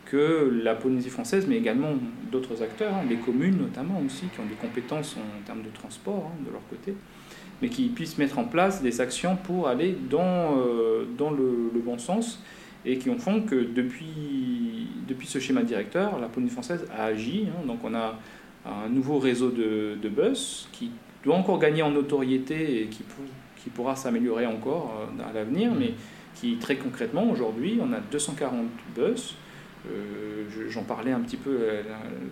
que 0.06 0.60
la 0.64 0.76
Polynésie 0.76 1.10
française, 1.10 1.46
mais 1.48 1.56
également 1.56 1.94
d'autres 2.32 2.62
acteurs, 2.62 2.94
hein, 2.94 3.04
les 3.10 3.16
communes 3.16 3.58
notamment 3.58 4.02
aussi, 4.06 4.26
qui 4.34 4.40
ont 4.40 4.46
des 4.46 4.56
compétences 4.56 5.16
en 5.18 5.46
termes 5.46 5.62
de 5.62 5.70
transport 5.70 6.32
hein, 6.32 6.44
de 6.46 6.52
leur 6.52 6.68
côté, 6.68 6.96
mais 7.62 7.70
qui 7.70 7.88
puissent 7.88 8.18
mettre 8.18 8.38
en 8.38 8.44
place 8.44 8.82
des 8.82 9.00
actions 9.02 9.38
pour 9.38 9.68
aller 9.68 9.96
dans, 10.10 10.58
euh, 10.58 11.06
dans 11.18 11.32
le, 11.32 11.72
bon 11.84 11.98
sens 11.98 12.44
et 12.86 12.98
qui 12.98 13.10
ont 13.10 13.18
font 13.18 13.42
que 13.42 13.56
depuis, 13.56 14.88
depuis 15.08 15.28
ce 15.28 15.40
schéma 15.40 15.64
directeur, 15.64 16.20
la 16.20 16.28
Polynésie 16.28 16.54
française 16.54 16.86
a 16.96 17.06
agi. 17.06 17.48
Hein. 17.48 17.66
donc 17.66 17.80
on 17.84 17.94
a 17.96 18.20
un 18.66 18.90
nouveau 18.90 19.20
réseau 19.20 19.50
de, 19.50 19.98
de 20.02 20.10
bus 20.10 20.70
qui 20.72 20.92
doit 21.24 21.36
encore 21.36 21.60
gagner 21.60 21.82
en 21.82 21.92
notoriété 21.92 22.84
et 22.84 22.86
qui 22.88 23.04
qui 23.64 23.70
pourra 23.70 23.96
s'améliorer 23.96 24.46
encore 24.46 24.94
euh, 25.00 25.30
à 25.30 25.34
l'avenir, 25.34 25.72
mm. 25.72 25.80
mais 25.80 25.94
qui 26.36 26.58
très 26.58 26.76
concrètement 26.76 27.30
aujourd'hui, 27.30 27.80
on 27.82 27.94
a 27.94 28.00
240 28.00 28.66
bus. 28.96 29.36
Euh, 29.90 30.46
j'en 30.70 30.84
parlais 30.84 31.12
un 31.12 31.20
petit 31.20 31.38
peu 31.38 31.58
euh, 31.60 31.82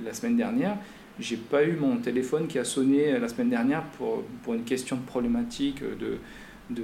la, 0.03 0.13
semaine 0.13 0.37
dernière. 0.37 0.77
J'ai 1.19 1.37
pas 1.37 1.63
eu 1.63 1.73
mon 1.73 1.97
téléphone 1.97 2.47
qui 2.47 2.59
a 2.59 2.63
sonné 2.63 3.17
la 3.19 3.27
semaine 3.27 3.49
dernière 3.49 3.83
pour, 3.97 4.23
pour 4.43 4.53
une 4.53 4.63
question 4.63 4.95
de 4.95 5.01
problématique 5.01 5.83
de, 5.83 6.17
de, 6.69 6.83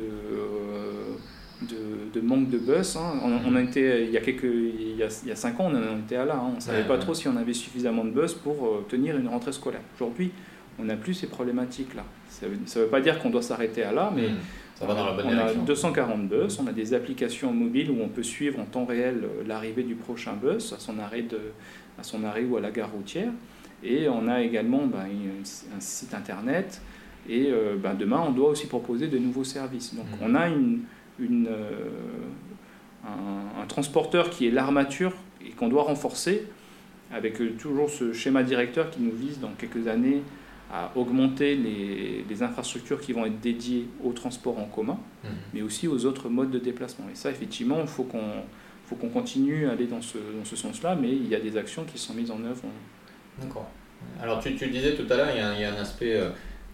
de, 2.14 2.22
manque 2.22 2.50
de 2.50 2.58
bus. 2.58 2.98
Hein. 2.98 3.14
On, 3.46 3.56
a 3.56 3.62
été, 3.62 4.04
il 4.04 4.12
y 4.12 4.18
a 4.18 4.22
quelques, 4.22 4.44
il 4.44 4.98
y 4.98 5.04
a, 5.04 5.08
il 5.24 5.30
y 5.30 5.32
a 5.32 5.36
cinq 5.36 5.60
ans, 5.60 5.72
on 5.72 5.76
en 5.76 6.00
était 6.00 6.18
à 6.18 6.26
là. 6.26 6.36
Hein. 6.36 6.50
On 6.52 6.56
ne 6.56 6.60
savait 6.60 6.86
pas 6.86 6.98
trop 6.98 7.14
si 7.14 7.28
on 7.28 7.38
avait 7.38 7.54
suffisamment 7.54 8.04
de 8.04 8.12
bus 8.12 8.34
pour 8.34 8.86
tenir 8.90 9.18
une 9.18 9.30
rentrée 9.30 9.54
scolaire. 9.54 9.82
Aujourd'hui, 9.96 10.32
on 10.78 10.84
n'a 10.84 10.98
plus 10.98 11.14
ces 11.14 11.28
problématiques-là. 11.28 12.04
Ça 12.30 12.48
ne 12.48 12.82
veut 12.84 12.90
pas 12.90 13.02
dire 13.02 13.20
qu'on 13.20 13.30
doit 13.30 13.42
s'arrêter 13.42 13.84
à 13.84 13.92
là, 13.92 14.12
mais 14.16 14.30
ça 14.80 14.86
va 14.86 14.94
dans 14.94 15.06
la 15.08 15.14
bonne 15.14 15.26
on 15.28 15.40
a 15.40 15.54
240 15.54 16.28
bus, 16.28 16.60
on 16.60 16.68
a 16.68 16.72
des 16.72 16.94
applications 16.94 17.52
mobiles 17.52 17.90
où 17.90 18.00
on 18.00 18.10
peut 18.10 18.22
suivre 18.22 18.60
en 18.60 18.66
temps 18.66 18.86
réel 18.86 19.22
euh, 19.24 19.44
l'arrivée 19.48 19.82
du 19.82 19.96
prochain 19.96 20.34
bus 20.34 20.72
à 20.72 20.78
son 20.78 21.00
arrêt, 21.00 21.24
de, 21.24 21.40
à 22.00 22.04
son 22.04 22.24
arrêt 22.24 22.44
ou 22.44 22.58
à 22.58 22.62
la 22.62 22.70
gare 22.70 22.92
routière. 22.92 23.32
Et 23.84 24.08
on 24.08 24.28
a 24.28 24.42
également 24.44 24.86
ben, 24.86 25.08
un 25.76 25.80
site 25.80 26.14
internet. 26.14 26.82
Et 27.28 27.48
euh, 27.52 27.76
ben, 27.76 27.96
demain, 27.96 28.24
on 28.28 28.32
doit 28.32 28.50
aussi 28.50 28.68
proposer 28.68 29.08
de 29.08 29.18
nouveaux 29.18 29.44
services. 29.44 29.96
Donc 29.96 30.06
mm. 30.06 30.24
on 30.24 30.36
a 30.36 30.48
une, 30.48 30.82
une, 31.20 31.50
un, 33.04 33.66
transporteur 33.68 34.30
qui 34.30 34.48
est 34.48 34.52
l'armature 34.52 35.14
et 35.46 35.50
qu'on 35.52 35.70
doit 35.70 35.84
renforcer, 35.84 36.48
avec 37.12 37.40
toujours 37.58 37.90
ce 37.90 38.14
schéma 38.14 38.44
directeur 38.44 38.92
qui 38.92 39.02
nous 39.02 39.12
vise 39.12 39.40
dans 39.40 39.52
quelques 39.58 39.88
années 39.88 40.22
à 40.72 40.92
augmenter 40.96 41.56
les, 41.56 42.26
les 42.28 42.44
infrastructures 42.44 43.00
qui 43.00 43.14
vont 43.14 43.26
être 43.26 43.40
dédiées 43.40 43.88
au 44.04 44.12
transport 44.12 44.60
en 44.60 44.66
commun, 44.66 45.00
mmh. 45.24 45.28
mais 45.54 45.62
aussi 45.62 45.88
aux 45.88 46.06
autres 46.06 46.30
modes 46.30 46.52
de 46.52 46.60
déplacement. 46.60 47.06
Et 47.12 47.16
ça, 47.16 47.30
effectivement, 47.30 47.78
il 47.82 47.88
faut 47.88 48.04
qu'on 48.04 48.44
faut 48.88 48.96
qu'on 48.96 49.10
continue 49.10 49.68
à 49.68 49.72
aller 49.72 49.86
dans 49.86 50.02
ce, 50.02 50.18
dans 50.18 50.46
ce 50.46 50.56
sens-là, 50.56 50.96
mais 50.96 51.10
il 51.10 51.28
y 51.28 51.36
a 51.36 51.40
des 51.40 51.58
actions 51.58 51.84
qui 51.84 51.98
sont 51.98 52.14
mises 52.14 52.32
en 52.32 52.42
œuvre. 52.44 52.64
D'accord. 53.38 53.68
Alors 54.22 54.40
tu, 54.40 54.56
tu, 54.56 54.70
disais 54.70 54.96
tout 54.96 55.12
à 55.12 55.18
l'heure, 55.18 55.30
il, 55.30 55.58
il, 55.58 55.62
y 55.62 55.66
a 55.66 55.74
un 55.74 55.82
aspect 55.82 56.16
euh, 56.16 56.30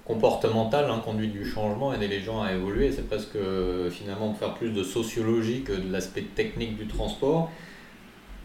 comportemental, 0.06 0.90
hein, 0.90 1.02
conduite 1.04 1.32
du 1.32 1.44
changement, 1.44 1.94
aider 1.94 2.08
les 2.08 2.20
gens 2.20 2.44
à 2.44 2.54
évoluer, 2.54 2.92
c'est 2.92 3.08
presque 3.08 3.36
euh, 3.36 3.90
finalement 3.90 4.32
de 4.32 4.38
faire 4.38 4.54
plus 4.54 4.70
de 4.70 4.84
sociologie 4.84 5.64
que 5.64 5.74
de 5.74 5.92
l'aspect 5.92 6.22
technique 6.22 6.78
du 6.78 6.86
transport. 6.86 7.50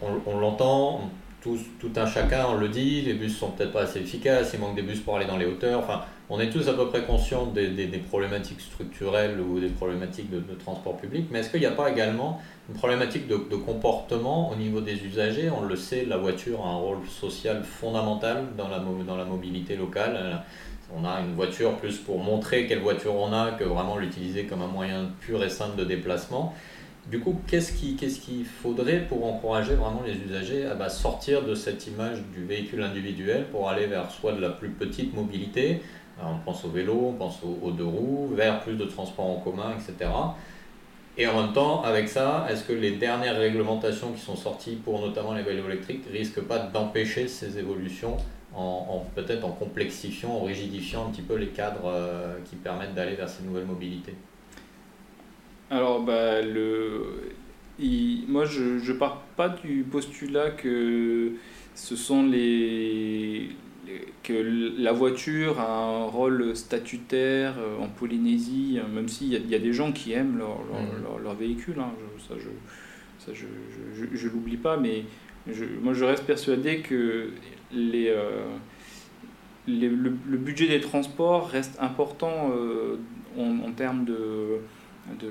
On, 0.01 0.13
on 0.27 0.39
l'entend, 0.39 1.11
tout, 1.43 1.59
un 1.97 2.07
chacun 2.07 2.47
on 2.49 2.57
le 2.57 2.69
dit, 2.69 3.03
les 3.03 3.15
bus 3.15 3.37
sont 3.37 3.51
peut-être 3.51 3.73
pas 3.73 3.83
assez 3.83 4.01
efficaces, 4.01 4.51
il 4.55 4.61
manque 4.61 4.75
des 4.75 4.83
bus 4.83 5.01
pour 5.01 5.17
aller 5.17 5.27
dans 5.27 5.37
les 5.37 5.47
hauteurs, 5.47 5.79
enfin 5.81 6.03
on 6.31 6.41
est 6.41 6.51
tous 6.51 6.69
à 6.69 6.75
peu 6.75 6.89
près 6.89 7.05
conscients 7.05 7.47
des, 7.47 7.87
problématiques 8.09 8.61
structurelles 8.61 9.41
ou 9.41 9.61
des 9.61 9.69
problématiques 9.69 10.31
de, 10.31 10.41
de 10.41 10.55
transport 10.55 10.97
public, 10.97 11.27
mais 11.31 11.41
est-ce 11.41 11.51
qu'il 11.51 11.61
n'y 11.61 11.67
a 11.67 11.71
pas 11.71 11.91
également 11.91 12.41
une 12.69 12.75
problématique 12.75 13.27
de, 13.29 13.37
de, 13.37 13.57
comportement 13.57 14.51
au 14.51 14.57
niveau 14.57 14.81
des 14.81 15.03
usagers? 15.05 15.51
On 15.51 15.63
le 15.63 15.77
sait, 15.77 16.05
la 16.05 16.19
voiture 16.19 16.67
a 16.67 16.69
un 16.69 16.77
rôle 16.77 16.99
social 17.09 17.63
fondamental 17.65 18.45
dans 18.57 18.69
la, 18.69 18.79
dans 18.79 19.17
la 19.17 19.25
mobilité 19.25 19.77
locale. 19.77 20.43
On 20.95 21.05
a 21.07 21.21
une 21.21 21.35
voiture 21.35 21.77
plus 21.77 21.99
pour 21.99 22.19
montrer 22.19 22.67
quelle 22.67 22.81
voiture 22.81 23.15
on 23.15 23.33
a 23.33 23.53
que 23.53 23.65
vraiment 23.65 23.99
l'utiliser 23.99 24.45
comme 24.45 24.63
un 24.63 24.69
moyen 24.69 25.11
pur 25.21 25.45
et 25.45 25.51
simple 25.51 25.77
de 25.77 25.85
déplacement. 25.85 26.55
Du 27.11 27.21
coup, 27.21 27.41
qu'est-ce 27.47 27.73
qu'il 27.73 28.45
faudrait 28.45 29.07
pour 29.09 29.25
encourager 29.25 29.75
vraiment 29.75 30.03
les 30.05 30.15
usagers 30.15 30.67
à 30.67 30.75
bah, 30.75 30.91
sortir 30.91 31.43
de 31.43 31.55
cette 31.55 31.87
image 31.87 32.19
du 32.35 32.45
véhicule 32.45 32.83
individuel 32.83 33.47
pour 33.51 33.71
aller 33.71 33.87
vers 33.87 34.11
soit 34.11 34.33
de 34.33 34.43
la 34.43 34.51
plus 34.51 34.69
petite 34.69 35.15
mobilité, 35.15 35.81
on 36.23 36.39
pense 36.45 36.67
au 36.67 36.69
vélo, 36.69 37.07
on 37.09 37.13
pense 37.15 37.43
aux, 37.43 37.67
aux 37.67 37.71
deux 37.71 37.87
roues, 37.87 38.29
vers 38.35 38.61
plus 38.61 38.75
de 38.75 38.85
transports 38.85 39.25
en 39.25 39.37
commun, 39.37 39.73
etc. 39.73 40.11
Et 41.17 41.27
en 41.27 41.43
même 41.43 41.55
temps, 41.55 41.83
avec 41.83 42.09
ça, 42.09 42.47
est-ce 42.51 42.63
que 42.65 42.75
les 42.75 42.93
dernières 42.93 43.39
réglementations 43.39 44.13
qui 44.13 44.21
sont 44.21 44.37
sorties 44.37 44.77
pour 44.77 45.01
notamment 45.01 45.33
les 45.33 45.43
vélos 45.43 45.67
électriques 45.67 46.05
risquent 46.13 46.43
pas 46.43 46.59
d'empêcher 46.59 47.27
ces 47.27 47.59
évolutions 47.59 48.19
en, 48.55 49.05
peut-être 49.15 49.45
en 49.47 49.53
complexifiant, 49.53 50.31
en 50.31 50.45
rigidifiant 50.45 51.07
un 51.07 51.11
petit 51.11 51.23
peu 51.23 51.37
les 51.37 51.49
cadres 51.49 51.87
euh, 51.87 52.37
qui 52.45 52.57
permettent 52.57 52.95
d'aller 52.95 53.15
vers 53.15 53.29
ces 53.29 53.45
nouvelles 53.45 53.67
mobilités? 53.67 54.15
Alors, 55.71 56.03
bah, 56.03 56.41
le... 56.43 57.33
moi, 58.29 58.45
je 58.45 58.91
ne 58.91 58.99
pars 58.99 59.23
pas 59.37 59.49
du 59.49 59.85
postulat 59.91 60.51
que 60.51 61.33
ce 61.75 61.95
sont 61.97 62.27
les, 62.27 63.51
que 64.23 64.33
la 64.79 64.93
voiture 64.93 65.61
a 65.61 65.71
un 65.71 66.05
rôle 66.07 66.57
statutaire 66.57 67.55
euh, 67.59 67.79
en 67.79 67.89
Polynésie, 67.89 68.79
euh, 68.79 68.89
même 68.89 69.09
s'il 69.09 69.29
y, 69.29 69.37
y, 69.37 69.55
a 69.55 69.59
des 69.59 69.73
gens 69.73 69.93
qui 69.93 70.13
aiment 70.13 70.39
leur, 70.39 70.59
leur, 70.71 70.83
mmh. 70.83 71.23
leur, 71.23 71.35
véhicule, 71.35 71.79
hein, 71.79 71.93
ça 72.29 72.35
je 72.37 72.49
ça 73.25 73.33
je, 73.33 73.47
je, 73.95 74.17
je 74.17 74.29
l'oublie 74.29 74.57
pas, 74.57 74.77
mais 74.77 75.05
je, 75.47 75.65
moi 75.83 75.93
je 75.95 76.05
reste 76.05 76.25
persuadé 76.25 76.81
que 76.81 77.31
les, 77.73 78.09
euh, 78.09 78.45
les 79.67 79.89
le, 79.89 80.13
le, 80.29 80.37
budget 80.37 80.69
des 80.69 80.81
transports 80.81 81.49
reste 81.49 81.79
important 81.81 82.51
euh, 82.55 82.97
en, 83.37 83.61
en, 83.61 83.73
termes 83.73 84.05
de, 84.05 84.61
de, 85.21 85.31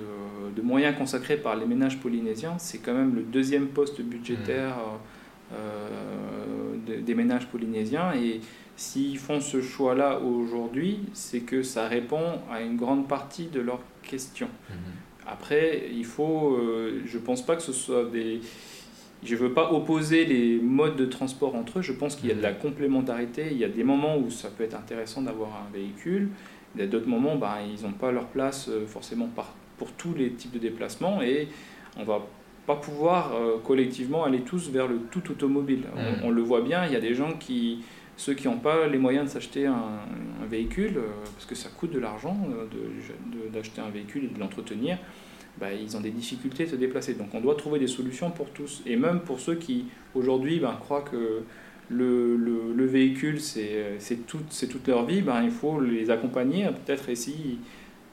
de, 0.55 0.61
moyens 0.61 0.97
consacrés 0.97 1.37
par 1.37 1.55
les 1.55 1.65
ménages 1.65 1.99
polynésiens. 1.99 2.57
C'est 2.57 2.79
quand 2.79 2.93
même 2.93 3.15
le 3.15 3.21
deuxième 3.21 3.67
poste 3.67 4.01
budgétaire. 4.01 4.75
Mmh 4.75 4.99
euh, 5.53 6.75
des 7.01 7.15
ménages 7.15 7.47
polynésiens. 7.47 8.13
Et 8.13 8.41
s'ils 8.75 9.17
font 9.17 9.39
ce 9.39 9.61
choix-là 9.61 10.19
aujourd'hui, 10.19 10.99
c'est 11.13 11.39
que 11.39 11.63
ça 11.63 11.87
répond 11.87 12.41
à 12.51 12.61
une 12.61 12.75
grande 12.75 13.07
partie 13.07 13.47
de 13.47 13.61
leurs 13.61 13.81
questions. 14.03 14.49
Mhm. 14.69 14.75
Après, 15.25 15.89
il 15.93 16.05
faut, 16.05 16.55
euh, 16.55 17.01
je 17.05 17.17
pense 17.17 17.45
pas 17.45 17.55
que 17.55 17.61
ce 17.61 17.73
soit 17.73 18.05
des... 18.05 18.41
Je 19.23 19.33
ne 19.33 19.39
veux 19.39 19.53
pas 19.53 19.71
opposer 19.71 20.25
les 20.25 20.59
modes 20.59 20.95
de 20.95 21.05
transport 21.05 21.55
entre 21.55 21.79
eux, 21.79 21.81
je 21.81 21.91
pense 21.91 22.15
qu'il 22.15 22.29
y 22.29 22.31
a 22.31 22.35
de 22.35 22.41
la 22.41 22.51
mhm. 22.51 22.59
complémentarité, 22.59 23.47
il 23.49 23.57
y 23.57 23.63
a 23.63 23.69
des 23.69 23.83
moments 23.83 24.17
où 24.17 24.29
ça 24.29 24.49
peut 24.49 24.63
être 24.63 24.75
intéressant 24.75 25.21
d'avoir 25.23 25.49
un 25.49 25.73
véhicule, 25.73 26.29
il 26.75 26.81
y 26.81 26.83
a 26.83 26.87
d'autres 26.87 27.07
moments, 27.07 27.35
ben, 27.35 27.55
ils 27.65 27.83
n'ont 27.83 27.93
pas 27.93 28.11
leur 28.11 28.27
place 28.27 28.67
euh, 28.69 28.85
forcément 28.85 29.27
par, 29.27 29.55
pour 29.77 29.91
tous 29.93 30.13
les 30.13 30.31
types 30.31 30.51
de 30.51 30.59
déplacements, 30.59 31.21
et 31.21 31.47
on 31.97 32.03
va 32.03 32.25
pas 32.65 32.75
pouvoir 32.75 33.33
euh, 33.33 33.57
collectivement 33.63 34.25
aller 34.25 34.41
tous 34.41 34.69
vers 34.69 34.87
le 34.87 34.99
tout 35.09 35.31
automobile. 35.31 35.85
On, 35.95 35.99
mm. 35.99 36.15
on, 36.25 36.29
le 36.29 36.41
voit 36.41 36.61
bien, 36.61 36.85
il 36.85 36.91
y 36.91 36.95
a 36.95 36.99
des 36.99 37.15
gens 37.15 37.33
qui, 37.33 37.83
ceux 38.17 38.33
qui 38.33 38.47
n'ont 38.47 38.57
pas 38.57 38.87
les 38.87 38.97
moyens 38.97 39.25
de 39.27 39.31
s'acheter 39.31 39.65
un, 39.65 40.01
un, 40.43 40.45
véhicule, 40.45 40.97
euh, 40.97 41.07
parce 41.33 41.45
que 41.45 41.55
ça 41.55 41.69
coûte 41.69 41.91
de 41.91 41.99
l'argent 41.99 42.37
euh, 42.51 43.49
d'acheter 43.53 43.81
un 43.81 43.89
véhicule 43.89 44.25
et 44.25 44.27
de 44.27 44.39
l'entretenir, 44.39 44.97
bah, 45.59 45.73
ils 45.73 45.95
ont 45.95 46.01
des 46.01 46.11
difficultés 46.11 46.65
à 46.65 46.67
se 46.67 46.75
déplacer. 46.75 47.13
Donc 47.13 47.29
on 47.33 47.39
doit 47.39 47.55
trouver 47.55 47.79
des 47.79 47.87
solutions 47.87 48.31
pour 48.31 48.49
tous. 48.49 48.83
Et 48.85 48.95
même 48.95 49.21
pour 49.21 49.39
ceux 49.39 49.55
qui 49.55 49.85
aujourd'hui 50.13 50.59
ben, 50.59 50.75
croient 50.79 51.01
que 51.01 51.43
le, 51.89 52.35
le, 52.35 52.73
le 52.75 52.85
véhicule 52.85 53.39
c'est 53.39 53.97
tout, 54.27 54.41
toute 54.69 54.87
leur 54.87 55.05
vie, 55.05 55.21
ben, 55.21 55.41
il 55.41 55.51
faut 55.51 55.79
les 55.79 56.11
accompagner, 56.11 56.65
peut-être 56.65 57.09
essayer, 57.09 57.59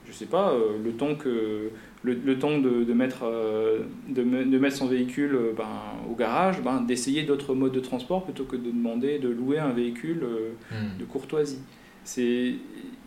je 0.06 0.12
sais 0.12 0.26
pas, 0.26 0.54
le 0.82 0.92
temps 0.92 1.14
que 1.14 1.70
le, 2.04 2.12
le 2.12 2.38
temps 2.38 2.58
de, 2.58 2.84
de 2.84 2.92
mettre, 2.92 3.24
euh, 3.24 3.80
de, 4.08 4.22
de, 4.22 4.58
mettre 4.58 4.76
son 4.76 4.86
véhicule 4.86 5.34
euh, 5.34 5.52
ben, 5.56 5.66
au 6.08 6.14
garage, 6.14 6.60
ben, 6.60 6.82
d'essayer 6.82 7.22
d'autres 7.22 7.54
modes 7.54 7.72
de 7.72 7.80
transport 7.80 8.24
plutôt 8.24 8.44
que 8.44 8.56
de 8.56 8.70
demander 8.70 9.18
de 9.18 9.28
louer 9.28 9.58
un 9.58 9.72
véhicule 9.72 10.22
euh, 10.22 10.50
hmm. 10.70 10.98
de 11.00 11.04
courtoisie. 11.04 11.60
C'est, 12.04 12.56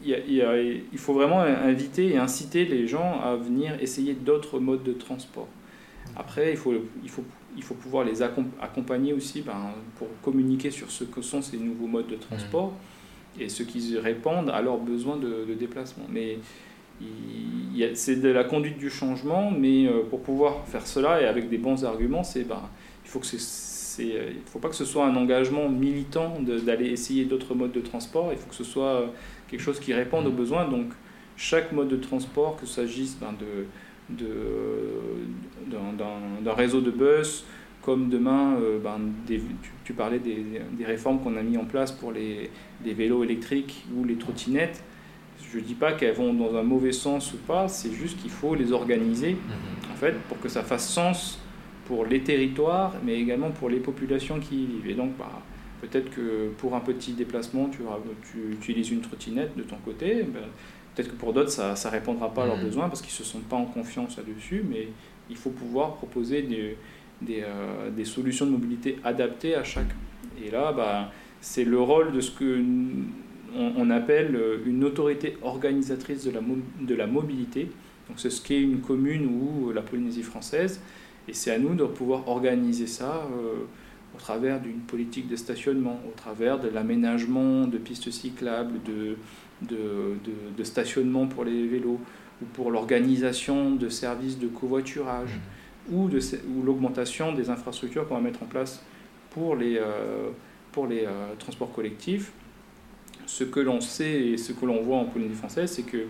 il, 0.04 0.84
faut 0.96 1.13
vraiment 1.13 1.42
inviter 1.42 2.13
et 2.13 2.18
inciter 2.18 2.66
les 2.66 2.88
gens 2.88 3.22
à 3.22 3.36
venir 3.36 3.77
essayer 3.80 4.13
d'autres 4.13 4.60
modes 4.60 4.82
de 4.82 4.94
transport. 4.94 5.48
Après, 6.16 6.50
il 6.50 6.58
faut, 6.58 6.74
il 7.04 7.10
faut, 7.10 7.24
il 7.56 7.62
faut 7.62 7.75
pouvoir 7.75 8.06
les 8.06 8.24
accompagner 8.24 9.13
aussi 9.13 9.44
ben, 9.44 9.75
pour 9.98 10.08
communiquer 10.24 10.72
sur 10.72 10.89
ce 10.89 11.04
que 11.04 11.22
sont 11.22 11.44
ces 11.44 11.58
nouveaux 11.58 11.86
modes 11.86 12.08
de 12.08 12.16
transport 12.16 12.72
mmh. 12.72 13.42
et 13.42 13.50
ce 13.50 13.62
qu'ils 13.62 14.00
répondent 14.00 14.50
à 14.50 14.63
leurs 14.63 14.80
besoins 14.80 15.18
de, 15.18 15.46
de 15.48 15.54
déplacement. 15.54 16.06
Mais 16.10 16.39
c'est 17.94 18.22
de 18.22 18.30
la 18.30 18.44
conduite 18.44 18.77
du 18.77 18.89
changement, 18.89 19.51
mais 19.51 19.86
euh, 19.86 20.04
pour 20.10 20.22
pouvoir 20.22 20.66
faire 20.66 20.88
cela 20.88 21.22
et 21.22 21.25
avec 21.25 21.50
des 21.50 21.58
bons 21.58 21.86
arguments, 21.86 22.24
c'est 22.24 22.44
bah, 22.44 22.70
il 23.06 23.10
faut 23.10 23.20
que 23.20 23.25
c'est, 23.25 24.16
euh, 24.16 24.32
faut 24.46 24.60
pas 24.60 24.70
que 24.70 24.75
ce 24.75 24.86
soit 24.86 25.06
un 25.06 25.16
engagement 25.16 25.70
militant 25.70 26.38
d'aller 26.42 26.88
essayer 26.88 27.25
d'autres 27.25 27.54
modes 27.56 27.72
de 27.72 27.82
transport. 27.82 28.30
Il 28.32 28.38
faut 28.38 28.50
que 28.50 28.56
ce 28.56 28.63
soit 28.63 29.01
euh, 29.01 29.08
quelque 29.48 29.62
chose 29.62 29.80
qui 29.80 29.94
réponde 29.94 30.27
aux 30.27 30.32
besoins. 30.32 30.68
Donc 30.68 30.88
chaque 31.36 31.72
mode 31.72 31.89
de 31.89 31.98
transport, 31.98 32.58
que 32.60 32.66
s'agisse 32.66 33.18
ben, 33.20 33.34
de, 34.10 34.25
d'un, 35.70 36.54
réseau 36.54 36.82
de 36.82 36.92
bus, 36.92 37.46
comme 37.84 38.10
demain, 38.10 38.58
ben, 38.84 39.00
des, 39.27 39.38
tu, 39.38 39.72
tu, 39.86 39.94
parlais 39.94 40.20
des, 40.20 40.44
des 40.72 40.86
réformes 40.86 41.20
qu'on 41.22 41.38
a 41.38 41.44
mis 41.44 41.58
en 41.58 41.66
place 41.66 41.92
pour 41.92 42.12
les, 42.12 42.50
les 42.84 42.94
vélos 42.94 43.24
électriques 43.24 43.86
ou 43.96 44.04
les 44.04 44.16
trottinettes 44.16 44.84
je 45.51 45.58
ne 45.58 45.63
dis 45.63 45.74
pas 45.74 45.94
qu'elles 45.94 46.16
vont 46.16 46.34
dans 46.34 46.56
un 46.56 46.63
mauvais 46.63 46.92
sens 46.92 47.34
ou 47.34 47.38
pas, 47.38 47.68
c'est 47.68 47.92
juste 47.92 48.20
qu'il 48.22 48.32
faut 48.32 48.56
les 48.56 48.72
organiser 48.72 49.32
mhm. 49.32 49.92
en 49.92 49.96
fait, 49.96 50.13
pour 50.27 50.39
que 50.39 50.50
ça 50.50 50.63
fasse 50.63 50.89
sens 50.89 51.39
pour 51.86 52.06
les 52.06 52.22
territoires, 52.22 52.94
mais 53.04 53.20
également 53.20 53.51
pour 53.51 53.70
les 53.70 53.80
populations 53.80 54.39
qui 54.39 54.63
y 54.63 54.66
vivent. 54.66 54.89
Et 54.89 54.94
donc, 54.94 55.12
bah, 55.18 55.42
peut-être 55.82 56.10
que 56.10 56.50
pour 56.58 56.75
un 56.75 56.82
petit 56.82 57.13
déplacement, 57.13 57.70
tu, 57.70 57.80
tu, 58.32 58.54
utilises 58.54 58.92
une 58.92 59.01
trottinette 59.01 59.56
de 59.56 59.63
ton 59.63 59.77
côté. 59.77 60.24
Ben, 60.24 60.42
peut-être 60.94 61.12
que 61.12 61.16
pour 61.16 61.32
d'autres, 61.32 61.51
ça 61.51 61.74
ne 61.74 61.92
répondra 61.92 62.34
pas 62.34 62.44
à 62.44 62.48
leurs 62.48 62.58
mhm. 62.58 62.66
besoins 62.66 62.89
parce 62.89 63.01
qu'ils 63.01 63.13
ne 63.13 63.25
se 63.25 63.32
sentent 63.32 63.48
pas 63.48 63.56
en 63.56 63.66
confiance 63.66 64.18
là-dessus, 64.18 64.63
mais 64.70 64.89
il 65.30 65.38
faut 65.38 65.50
pouvoir 65.50 65.96
proposer 65.96 66.42
des, 66.42 66.77
des, 67.22 67.44
euh, 67.46 67.89
des, 67.89 68.06
solutions 68.06 68.46
de 68.46 68.51
mobilité 68.51 68.98
adaptées 69.04 69.56
à 69.56 69.63
chacun. 69.63 69.96
Et 70.44 70.51
là, 70.51 70.72
bah, 70.72 71.12
c'est 71.39 71.63
le 71.63 71.80
rôle 71.80 72.12
de 72.12 72.22
ce 72.22 72.32
que 72.32 72.62
on, 73.56 73.89
appelle 73.89 74.36
euh, 74.36 74.58
une 74.66 74.84
autorité 74.84 75.38
organisatrice 75.42 76.25
de 76.25 76.32
la, 76.32 76.42
de 76.82 76.96
la 76.96 77.08
mobilité. 77.08 77.72
Donc 78.08 78.20
c'est 78.20 78.30
ce 78.30 78.42
qu'est 78.42 78.62
une 78.62 78.82
commune 78.82 79.25
ou 79.25 79.72
la 79.72 79.82
Polynésie 79.82 80.24
française. 80.24 80.82
Et 81.27 81.34
c'est 81.34 81.51
à 81.51 81.60
nous 81.60 81.75
de 81.75 81.84
pouvoir 81.84 82.27
organiser 82.27 82.88
ça 82.88 83.27
euh, 83.32 83.66
au 84.16 84.18
travers 84.18 84.62
d'une 84.62 84.80
politique 84.80 85.27
de 85.27 85.36
stationnement, 85.36 86.00
au 86.08 86.12
travers 86.16 86.60
de 86.60 86.70
l'aménagement 86.70 87.68
de 87.68 87.77
pistes 87.77 88.10
cyclables, 88.12 88.82
de, 88.86 89.18
de, 89.62 90.16
de, 90.24 90.58
de, 90.58 90.63
stationnement 90.63 91.27
pour 91.27 91.44
les 91.44 91.68
vélos, 91.68 92.00
ou 92.42 92.46
pour 92.54 92.72
l'organisation 92.72 93.75
de 93.75 93.89
services 93.89 94.39
de 94.39 94.48
covoiturage, 94.48 95.32
mmh. 95.89 95.96
ou, 95.96 96.08
de, 96.08 96.20
ou 96.56 96.63
l'augmentation 96.63 97.34
des 97.34 97.50
infrastructures 97.50 98.08
qu'on 98.08 98.16
va 98.16 98.22
mettre 98.22 98.44
en 98.44 98.48
place 98.48 98.82
pour 99.32 99.56
les, 99.56 99.77
euh, 99.77 100.30
pour 100.72 100.88
les 100.88 101.06
euh, 101.06 101.34
transports 101.38 101.74
collectifs 101.74 102.32
ce 103.27 103.43
que 103.43 103.60
l'on 103.60 103.81
sait 103.81 104.29
et 104.29 104.38
ce 104.38 104.53
que 104.53 104.65
l'on 104.65 104.81
voit 104.81 104.98
en 104.98 105.05
Polynésie 105.05 105.36
française, 105.36 105.72
c'est 105.72 105.84
que 105.84 106.07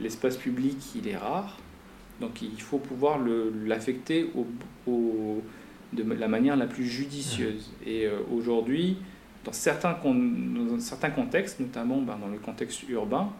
l'espace 0.00 0.36
public, 0.36 0.76
il 0.94 1.08
est 1.08 1.16
rare. 1.16 1.56
Donc 2.20 2.42
il 2.42 2.60
faut 2.60 2.78
pouvoir 2.78 3.18
l'affecter 3.64 4.30
au, 4.86 5.42
de 5.92 6.02
la 6.12 6.28
manière 6.28 6.56
la 6.56 6.66
plus 6.66 6.84
judicieuse. 6.84 7.70
Mmh. 7.70 7.88
Et 7.88 8.06
euh, 8.06 8.18
aujourd'hui, 8.34 8.96
dans 9.44 9.52
certains, 9.52 9.96
dans 10.02 10.80
certains 10.80 11.10
contextes, 11.10 11.60
notamment 11.60 12.00
ben, 12.02 12.18
dans 12.20 12.28
le 12.28 12.38
contexte 12.38 12.88
urbain, 12.88 13.30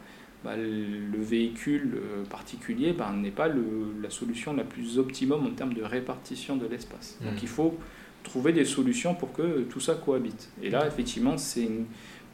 ben, 0.45 0.57
le 0.57 1.21
véhicule 1.21 1.95
euh, 1.97 2.25
particulier 2.25 2.93
ben, 2.93 3.13
n'est 3.15 3.31
pas 3.31 3.49
la 3.49 4.11
solution 4.11 4.53
la 4.53 4.65
plus 4.65 4.99
optimum 4.99 5.47
en 5.47 5.51
termes 5.51 5.75
de 5.75 5.83
répartition 5.83 6.57
de 6.57 6.67
l'espace. 6.67 7.19
Donc 7.23 7.35
mmh. 7.35 7.39
il 7.43 7.49
faut 7.49 7.79
trouver 8.23 8.53
des 8.53 8.65
solutions 8.65 9.15
pour 9.15 9.33
que 9.33 9.63
tout 9.63 9.81
ça 9.81 9.95
cohabite. 9.95 10.51
Et 10.63 10.71
là, 10.71 10.87
effectivement, 10.87 11.39
c'est 11.39 11.69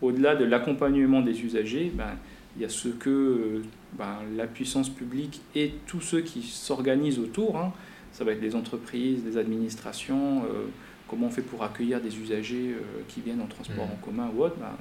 au-delà 0.03 0.35
de 0.35 0.45
l'accompagnement 0.45 1.23
des 1.23 1.41
usagers, 1.43 1.91
ben, 1.95 2.17
il 2.57 2.63
y 2.63 2.65
a 2.65 2.69
ce 2.69 2.89
que 2.89 3.63
ben, 3.95 4.19
la 4.37 4.47
puissance 4.47 4.91
publique 4.91 5.41
et 5.55 5.73
tous 5.87 6.01
ceux 6.01 6.21
qui 6.21 6.43
s'organisent 6.43 7.19
autour, 7.19 7.57
hein, 7.57 7.73
ça 8.13 8.25
va 8.25 8.33
être 8.33 8.43
les 8.43 8.55
entreprises, 8.55 9.23
les 9.25 9.39
administrations, 9.39 10.43
euh, 10.43 10.67
comment 11.09 11.29
on 11.29 11.31
fait 11.31 11.43
pour 11.43 11.63
accueillir 11.63 12.01
des 12.01 12.19
usagers 12.19 12.75
euh, 12.75 13.03
qui 13.09 13.21
viennent 13.21 13.41
en 13.41 13.47
transport 13.47 13.87
mmh. 13.87 13.93
en 13.93 14.05
commun 14.05 14.31
ou 14.37 14.43
autre, 14.43 14.57
ben, 14.57 14.77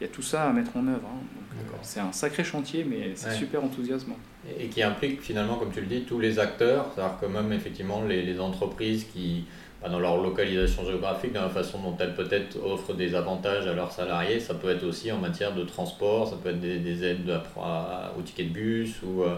il 0.00 0.04
y 0.04 0.06
a 0.06 0.12
tout 0.12 0.22
ça 0.22 0.48
à 0.48 0.52
mettre 0.52 0.76
en 0.76 0.86
œuvre. 0.86 1.08
Hein. 1.08 1.24
Euh, 1.54 1.76
c'est 1.82 2.00
un 2.00 2.12
sacré 2.12 2.44
chantier, 2.44 2.84
mais 2.84 3.12
c'est 3.14 3.32
super 3.32 3.64
enthousiasmant. 3.64 4.18
Et, 4.60 4.66
qui 4.66 4.82
implique 4.82 5.22
finalement, 5.22 5.56
comme 5.56 5.72
tu 5.72 5.80
le 5.80 5.86
dis, 5.86 6.02
tous 6.02 6.20
les 6.20 6.38
acteurs, 6.38 6.92
c'est-à-dire 6.94 7.18
que 7.18 7.26
même 7.26 7.52
effectivement 7.52 8.04
les, 8.04 8.22
les 8.22 8.38
entreprises 8.38 9.04
qui 9.04 9.46
dans 9.82 10.00
leur 10.00 10.20
localisation 10.20 10.84
géographique, 10.84 11.32
dans 11.32 11.42
la 11.42 11.48
façon 11.48 11.78
dont 11.78 11.96
elles 12.00 12.14
peut-être 12.14 12.56
offrent 12.64 12.94
des 12.94 13.14
avantages 13.14 13.66
à 13.66 13.74
leurs 13.74 13.92
salariés. 13.92 14.40
Ça 14.40 14.54
peut 14.54 14.70
être 14.70 14.84
aussi 14.84 15.12
en 15.12 15.18
matière 15.18 15.54
de 15.54 15.64
transport, 15.64 16.28
ça 16.28 16.36
peut 16.42 16.50
être 16.50 16.60
des, 16.60 17.04
aides 17.04 17.40
à, 17.60 18.12
au 18.18 18.22
ticket 18.22 18.44
de 18.44 18.50
bus 18.50 18.96
ou, 19.02 19.22
euh, 19.22 19.36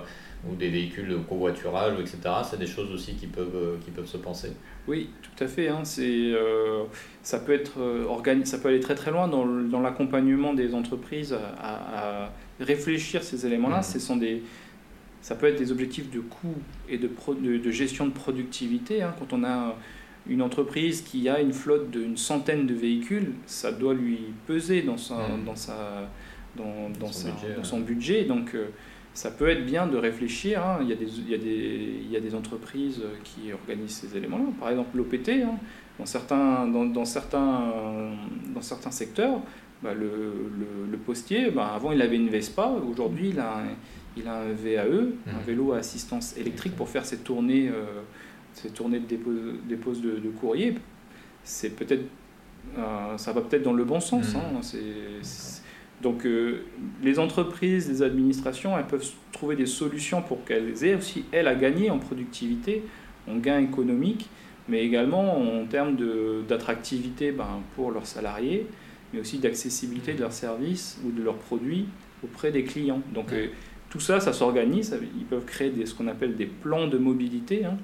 ou 0.48 0.54
des 0.54 0.68
véhicules 0.68 1.08
de 1.08 1.16
covoiturage, 1.16 1.98
etc. 2.00 2.18
C'est 2.48 2.58
des 2.58 2.66
choses 2.66 2.92
aussi 2.92 3.14
qui 3.14 3.26
peuvent, 3.26 3.54
euh, 3.54 3.76
qui 3.84 3.90
peuvent 3.90 4.06
se 4.06 4.16
penser. 4.16 4.52
Oui, 4.86 5.10
tout 5.22 5.44
à 5.44 5.48
fait. 5.48 5.68
Hein. 5.68 5.80
C'est, 5.84 6.32
euh, 6.32 6.84
ça, 7.22 7.40
peut 7.40 7.52
être, 7.52 7.78
ça 8.44 8.58
peut 8.58 8.68
aller 8.68 8.80
très 8.80 8.94
très 8.94 9.10
loin 9.10 9.28
dans, 9.28 9.44
dans 9.44 9.80
l'accompagnement 9.80 10.54
des 10.54 10.74
entreprises 10.74 11.36
à, 11.60 12.30
réfléchir 12.60 13.22
ces 13.22 13.46
éléments-là. 13.46 13.80
Mmh. 13.80 13.84
Ce 13.84 13.98
sont 14.00 14.16
des, 14.16 14.42
ça 15.20 15.36
peut 15.36 15.46
être 15.46 15.58
des 15.58 15.70
objectifs 15.70 16.10
de 16.10 16.20
coût 16.20 16.56
et 16.88 16.98
de, 16.98 17.08
de, 17.58 17.70
gestion 17.70 18.06
de 18.06 18.12
productivité. 18.12 19.02
Hein. 19.02 19.14
Quand 19.18 19.32
on 19.32 19.44
a 19.44 19.76
une 20.28 20.42
entreprise 20.42 21.02
qui 21.02 21.28
a 21.28 21.40
une 21.40 21.52
flotte 21.52 21.90
d'une 21.90 22.16
centaine 22.16 22.66
de 22.66 22.74
véhicules, 22.74 23.32
ça 23.46 23.72
doit 23.72 23.94
lui 23.94 24.18
peser 24.46 24.82
dans, 24.82 24.96
sa, 24.96 25.14
mmh. 25.14 25.44
dans, 25.46 25.56
sa, 25.56 26.10
dans, 26.56 26.90
dans, 27.00 27.12
son, 27.12 27.30
budget, 27.30 27.54
dans 27.56 27.64
son 27.64 27.80
budget. 27.80 28.24
Donc, 28.24 28.54
euh, 28.54 28.66
ça 29.14 29.30
peut 29.30 29.48
être 29.48 29.64
bien 29.64 29.86
de 29.86 29.96
réfléchir. 29.96 30.62
Hein. 30.64 30.78
Il, 30.82 30.88
y 30.88 30.92
a 30.92 30.96
des, 30.96 31.18
il, 31.18 31.30
y 31.30 31.34
a 31.34 31.38
des, 31.38 32.00
il 32.04 32.10
y 32.10 32.16
a 32.16 32.20
des 32.20 32.34
entreprises 32.34 33.02
qui 33.24 33.52
organisent 33.52 34.02
ces 34.02 34.16
éléments-là. 34.16 34.44
Par 34.60 34.70
exemple, 34.70 34.96
l'OPT, 34.96 35.30
hein. 35.30 35.56
dans, 35.98 36.06
certains, 36.06 36.66
dans, 36.68 36.84
dans, 36.84 37.04
certains, 37.06 37.72
dans 38.54 38.62
certains 38.62 38.90
secteurs, 38.90 39.40
bah, 39.82 39.94
le, 39.94 40.06
le, 40.06 40.90
le, 40.90 40.98
postier, 40.98 41.50
bah, 41.50 41.72
avant 41.74 41.92
il 41.92 42.02
avait 42.02 42.16
une 42.16 42.28
Vespa, 42.28 42.68
aujourd'hui 42.90 43.28
il 43.30 43.38
a, 43.38 43.58
un, 43.58 43.68
il 44.16 44.26
a 44.26 44.40
un 44.40 44.52
VAE, 44.52 44.82
un 44.82 44.84
mmh. 44.84 45.44
vélo 45.46 45.72
à 45.72 45.78
assistance 45.78 46.36
électrique 46.36 46.74
pour 46.74 46.88
faire 46.88 47.06
ses 47.06 47.18
tournées. 47.18 47.68
Euh, 47.68 48.02
ces 48.62 48.70
tournées 48.70 49.00
de 49.00 49.06
dépose, 49.06 50.02
de, 50.02 50.30
courrier, 50.40 50.74
c'est 51.44 51.70
peut-être, 51.70 52.04
euh, 52.76 53.16
ça 53.16 53.32
va 53.32 53.40
peut-être 53.40 53.62
dans 53.62 53.72
le 53.72 53.84
bon 53.84 54.00
sens. 54.00 54.34
Mmh. 54.34 54.36
Hein, 54.36 54.60
donc 56.02 56.26
euh, 56.26 56.62
les 57.02 57.18
entreprises, 57.18 57.88
les 57.88 58.02
administrations, 58.02 58.78
elles 58.78 58.86
peuvent 58.86 59.08
trouver 59.32 59.56
des 59.56 59.66
solutions 59.66 60.22
pour 60.22 60.44
qu'elles 60.44 60.84
aient 60.84 60.94
aussi, 60.94 61.24
elles, 61.32 61.48
à 61.48 61.54
gagner 61.54 61.90
en 61.90 61.98
productivité, 61.98 62.84
en 63.28 63.36
gain 63.36 63.58
économique, 63.58 64.28
mais 64.68 64.84
également 64.84 65.40
en 65.40 65.64
termes 65.66 65.96
d'attractivité 66.46 67.32
ben, 67.32 67.62
pour 67.74 67.90
leurs 67.90 68.06
salariés, 68.06 68.66
mais 69.12 69.20
aussi 69.20 69.38
d'accessibilité 69.38 70.14
de 70.14 70.20
leurs 70.20 70.32
services 70.32 71.00
ou 71.04 71.10
de 71.10 71.22
leurs 71.22 71.38
produits 71.38 71.86
auprès 72.22 72.52
des 72.52 72.64
clients. 72.64 73.02
Donc 73.12 73.32
euh, 73.32 73.48
tout 73.90 74.00
ça, 74.00 74.20
ça 74.20 74.32
s'organise, 74.32 74.96
ils 75.16 75.24
peuvent 75.24 75.46
créer 75.46 75.70
des, 75.70 75.86
ce 75.86 75.94
qu'on 75.94 76.08
appelle 76.08 76.36
des 76.36 76.46
plans 76.46 76.86
de 76.86 76.98
mobilité. 76.98 77.64
Hein, 77.64 77.78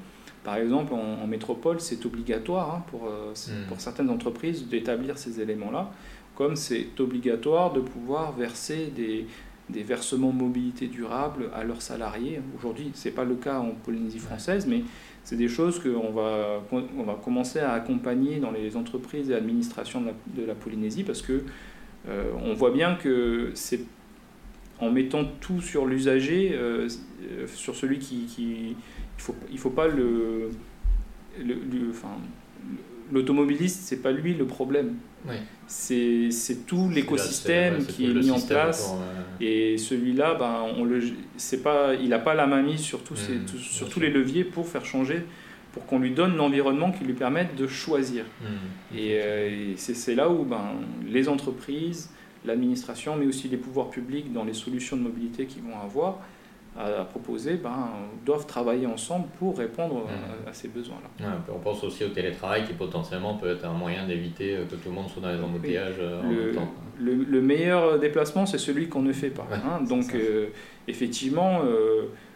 par 0.45 0.57
exemple, 0.57 0.93
en, 0.93 1.27
métropole, 1.27 1.81
c'est 1.81 2.05
obligatoire 2.05 2.75
hein, 2.75 2.85
pour, 2.91 3.07
euh, 3.07 3.33
hmm. 3.33 3.67
pour 3.69 3.81
certaines 3.81 4.11
entreprises 4.11 4.69
d'établir 4.69 5.17
ces 5.19 5.41
éléments-là, 5.41 5.91
comme 6.37 6.55
c'est 6.55 7.01
obligatoire 7.01 7.73
de 7.73 7.81
pouvoir 7.81 8.33
verser 8.33 8.93
des, 8.95 9.27
des 9.71 9.83
versements 9.83 10.33
mobilité 10.33 10.87
durable 10.87 11.51
à 11.55 11.65
leurs 11.65 11.83
salariés. 11.83 12.41
Aujourd'hui, 12.59 12.91
ce 12.95 13.09
n'est 13.09 13.15
pas 13.15 13.25
le 13.25 13.37
cas 13.37 13.59
en 13.59 13.71
Polynésie 13.71 14.19
française, 14.19 14.67
mais 14.67 14.83
c'est 15.23 15.37
des 15.37 15.49
choses 15.49 15.81
qu'on 15.83 16.11
va, 16.11 16.63
on 16.71 17.03
va 17.03 17.15
commencer 17.15 17.61
à 17.61 17.73
accompagner 17.73 18.41
dans 18.41 18.51
les 18.51 18.77
entreprises 18.77 19.31
et 19.31 19.35
administrations 19.35 20.03
de 20.03 20.45
la, 20.45 20.55
Polynésie 20.55 21.03
parce 21.03 21.23
que 21.23 21.45
euh, 22.09 22.31
on 22.45 22.53
voit 22.53 22.71
bien 22.71 22.97
que 22.97 23.51
c'est 23.55 23.81
en 24.81 24.91
mettant 24.91 25.25
tout 25.41 25.61
sur 25.61 25.87
l'usager, 25.87 26.53
euh, 26.55 26.89
sur 27.47 27.77
celui 27.77 27.99
qui, 27.99 28.27
qui 28.27 28.77
il 29.19 29.23
faut, 29.23 29.37
il 29.53 29.59
faut 29.59 29.71
pas 29.71 29.87
le, 29.87 30.51
le, 31.39 31.57
enfin, 31.91 32.17
l'automobiliste, 33.13 33.83
c'est 33.85 34.03
pas 34.03 34.13
lui 34.13 34.35
le 34.35 34.47
problème. 34.47 34.95
C'est, 35.67 36.31
c'est 36.31 36.67
tout 36.67 36.91
l'écosystème 36.91 37.87
qui 37.87 38.05
est 38.05 38.15
mis 38.15 38.31
en 38.31 38.41
place. 38.41 38.95
Et 39.41 39.79
celui-là, 39.79 40.35
ben, 40.35 40.67
on 40.77 40.85
le, 40.85 41.01
c'est 41.37 41.63
pas, 41.63 41.95
il 41.95 42.11
n'a 42.11 42.19
pas 42.19 42.35
la 42.35 42.47
main 42.47 42.63
mise 42.63 42.81
sur, 42.81 43.03
tous, 43.03 43.31
mmh, 43.31 43.59
sur 43.59 43.89
tous 43.89 44.01
les 44.01 44.11
leviers 44.11 44.45
pour 44.45 44.69
faire 44.69 44.85
changer, 44.85 45.25
pour 45.73 45.87
qu'on 45.87 45.99
lui 45.99 46.11
donne 46.11 46.37
l'environnement 46.37 46.93
qui 46.93 47.05
lui 47.05 47.15
permette 47.15 47.57
de 47.57 47.67
choisir. 47.67 48.25
Mmh, 48.25 48.47
euh, 48.97 49.71
et, 49.73 49.75
c'est, 49.77 49.95
c'est 49.95 50.15
là 50.15 50.29
où 50.29 50.45
ben, 50.45 50.73
les 51.09 51.29
entreprises, 51.29 52.11
l'administration, 52.45 53.17
mais 53.17 53.27
aussi 53.27 53.49
les 53.49 53.57
pouvoirs 53.57 53.91
publics 53.91 54.33
dans 54.33 54.45
les 54.45 54.55
solutions 54.55 54.97
de 54.97 55.03
mobilité 55.03 55.47
qu'ils 55.47 55.63
vont 55.63 55.79
avoir, 55.81 56.19
à, 56.77 57.05
proposer 57.05 57.55
ben, 57.55 57.89
doivent 58.25 58.47
travailler 58.47 58.87
ensemble 58.87 59.29
pour 59.39 59.57
répondre 59.57 60.07
mmh. 60.07 60.49
à, 60.49 60.53
ces 60.53 60.69
besoins-là. 60.69 61.39
on 61.55 61.59
pense 61.61 61.85
aussi 61.85 62.05
au 62.05 62.09
télétravail 62.09 62.65
qui 62.65 62.73
potentiellement 62.73 63.37
peut 63.37 63.49
être 63.49 63.65
un 63.65 63.73
moyen 63.73 64.07
d'éviter 64.07 64.57
euh, 64.57 64.65
que 64.65 64.75
tout 64.75 64.89
le 64.89 64.95
monde 64.95 65.09
soit 65.09 65.23
dans 65.23 65.33
les 65.33 65.41
embouteillages 65.41 65.95
euh, 66.01 66.21
en 66.21 66.31
le, 66.31 66.47
même 66.47 66.55
temps. 66.55 66.75
Le, 66.99 67.41
meilleur 67.41 67.99
déplacement, 67.99 68.45
c'est 68.47 68.59
celui 68.59 68.89
qu'on 68.89 69.03
ne 69.03 69.13
fait 69.13 69.31
pas. 69.31 69.47
Hein. 69.53 69.83
Donc, 69.83 70.15
euh, 70.15 70.49
effectivement, 70.89 71.61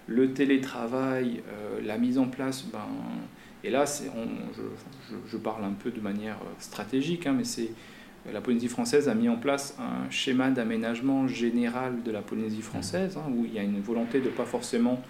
le 0.06 0.32
télétravail, 0.32 1.42
la 1.84 1.98
mise 1.98 2.18
en 2.18 2.26
place, 2.26 2.64
ben, 2.72 2.78
et 3.64 3.70
là, 3.70 3.84
on, 4.16 4.52
je, 4.54 4.62
je, 5.10 5.16
je, 5.26 5.36
parle 5.36 5.64
un 5.64 5.72
peu 5.72 5.90
de 5.90 6.00
manière 6.00 6.38
stratégique, 6.60 7.26
hein, 7.26 7.34
mais 7.36 7.44
c'est 7.44 7.70
la 8.32 8.40
Polynésie 8.40 8.68
française 8.68 9.08
a 9.08 9.14
mis 9.14 9.28
en 9.28 9.36
place 9.36 9.76
un 9.78 10.10
schéma 10.10 10.50
d'aménagement 10.50 11.28
général 11.28 12.02
de 12.02 12.10
la 12.10 12.20
Polynésie 12.20 12.62
française, 12.62 13.16
hein, 13.16 13.30
où 13.30 13.44
il 13.44 13.54
y 13.54 13.58
a 13.58 13.62
une 13.62 13.80
volonté 13.80 14.20
de 14.20 14.26
ne 14.26 14.30
pas 14.30 14.44
forcément 14.44 15.02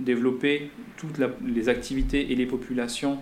développer 0.00 0.70
toutes 0.96 1.20
les 1.44 1.68
activités 1.68 2.32
et 2.32 2.36
les 2.36 2.46
populations 2.46 3.18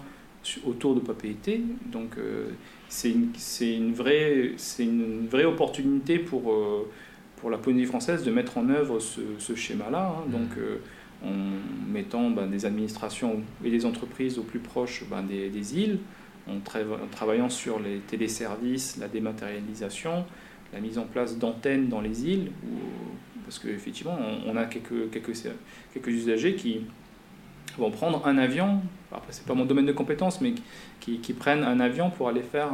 autour 0.65 0.95
de 0.95 1.01
Papeete. 1.01 1.61
Donc 1.91 2.19
euh, 2.19 2.51
c'est 2.89 3.11
une, 3.11 3.33
une, 3.61 3.93
vraie, 3.93 4.53
une 4.79 5.27
vraie 5.29 5.45
opportunité 5.45 6.19
pour, 6.19 6.53
euh, 6.53 6.89
pour 7.37 7.51
la 7.51 7.59
Polynésie 7.59 7.87
française 7.87 8.25
de 8.25 8.31
mettre 8.31 8.59
en 8.59 8.69
œuvre 8.69 9.01
ce, 9.01 9.55
schéma-là. 9.55 10.15
Hein. 10.19 10.31
donc 10.31 10.57
euh, 10.59 10.79
en 11.25 11.33
mettant 11.91 12.31
ben, 12.31 12.47
des 12.47 12.67
administrations 12.67 13.41
et 13.65 13.71
des 13.71 13.87
entreprises 13.87 14.39
au 14.39 14.43
plus 14.43 14.59
proche 14.59 15.05
ben, 15.11 15.23
des, 15.23 15.49
des 15.49 15.79
îles, 15.79 15.99
en, 16.49 16.59
travaillant 17.11 17.49
sur 17.49 17.79
les 17.81 17.99
téléservices, 17.99 18.97
la 18.99 19.09
dématérialisation, 19.09 20.25
la 20.73 20.81
mise 20.81 20.99
en 20.99 21.05
place 21.05 21.39
d'antennes 21.39 21.89
dans 21.89 22.01
les 22.01 22.27
îles, 22.27 22.51
parce 23.45 23.59
qu'effectivement, 23.59 24.19
on, 24.47 24.57
a 24.57 24.65
quelques, 24.65 25.11
quelques, 25.11 25.33
quelques 25.93 26.09
usagers 26.09 26.55
qui 26.55 26.81
vont 27.79 27.91
prendre 27.91 28.27
un 28.27 28.39
avion, 28.39 28.81
après 29.13 29.33
c'est 29.33 29.47
pas 29.47 29.55
mon 29.55 29.65
domaine 29.65 29.87
de 29.87 29.93
compétence, 29.93 30.41
mais 30.41 30.55
qui, 31.01 31.19
qui 31.19 31.33
prennent 31.33 31.63
un 31.63 31.79
avion 31.81 32.11
pour 32.11 32.29
aller 32.29 32.43
faire 32.43 32.71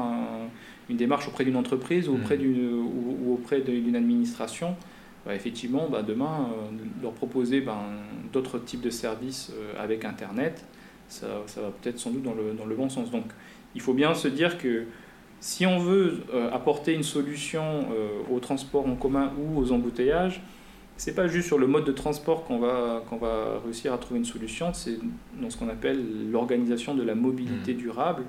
une 0.89 0.97
démarche 0.97 1.29
auprès 1.29 1.45
d'une 1.45 1.57
entreprise 1.57 2.09
ou 2.09 2.15
auprès 2.15 2.37
mmh. 2.37 2.41
d'une, 2.41 2.75
ou, 2.75 3.35
auprès 3.35 3.61
d'une 3.61 3.97
administration. 3.97 4.77
Bah, 5.25 5.35
effectivement, 5.35 5.89
bah, 5.89 6.03
demain, 6.03 6.49
euh, 6.51 6.77
leur 7.01 7.13
proposer 7.13 7.61
ben, 7.61 7.79
d'autres 8.33 8.59
types 8.59 8.81
de 8.81 8.91
services 8.91 9.53
euh, 9.55 9.73
avec 9.83 10.05
Internet, 10.05 10.65
ça, 11.09 11.27
ça 11.47 11.61
va 11.61 11.71
peut-être 11.71 12.01
sans 12.01 12.11
doute 12.11 12.23
dans 12.23 12.35
le, 12.35 12.55
dans 12.59 12.67
le 12.67 12.75
bon 12.75 12.89
sens. 12.89 13.11
Donc, 13.11 13.27
il 13.75 13.81
faut 13.81 13.95
bien 13.95 14.15
se 14.15 14.29
dire 14.29 14.59
que 14.59 14.85
si 15.41 15.67
on 15.67 15.79
veut 15.79 16.21
euh, 16.33 16.51
apporter 16.53 16.95
une 16.95 17.03
solution 17.03 17.87
euh, 17.93 18.09
au 18.31 18.39
transport 18.39 18.87
en 18.87 18.95
commun 18.95 19.33
ou 19.39 19.59
aux 19.59 19.73
embouteillages, 19.73 20.41
c'est 20.97 21.15
pas 21.15 21.27
juste 21.27 21.49
sur 21.49 21.59
le 21.59 21.67
mode 21.67 21.85
de 21.85 21.93
transport 21.93 22.45
qu'on 22.45 22.59
va, 22.59 23.03
qu'on 23.11 23.17
va 23.17 23.61
réussir 23.65 23.93
à 23.93 23.99
trouver 23.99 24.21
une 24.21 24.25
solution, 24.25 24.73
c'est 24.73 24.99
dans 25.41 25.51
ce 25.51 25.57
qu'on 25.57 25.69
appelle 25.69 26.31
l'organisation 26.31 26.95
de 26.95 27.03
la 27.03 27.17
mobilité 27.17 27.75
mmh. 27.75 27.79
durable. 27.79 28.23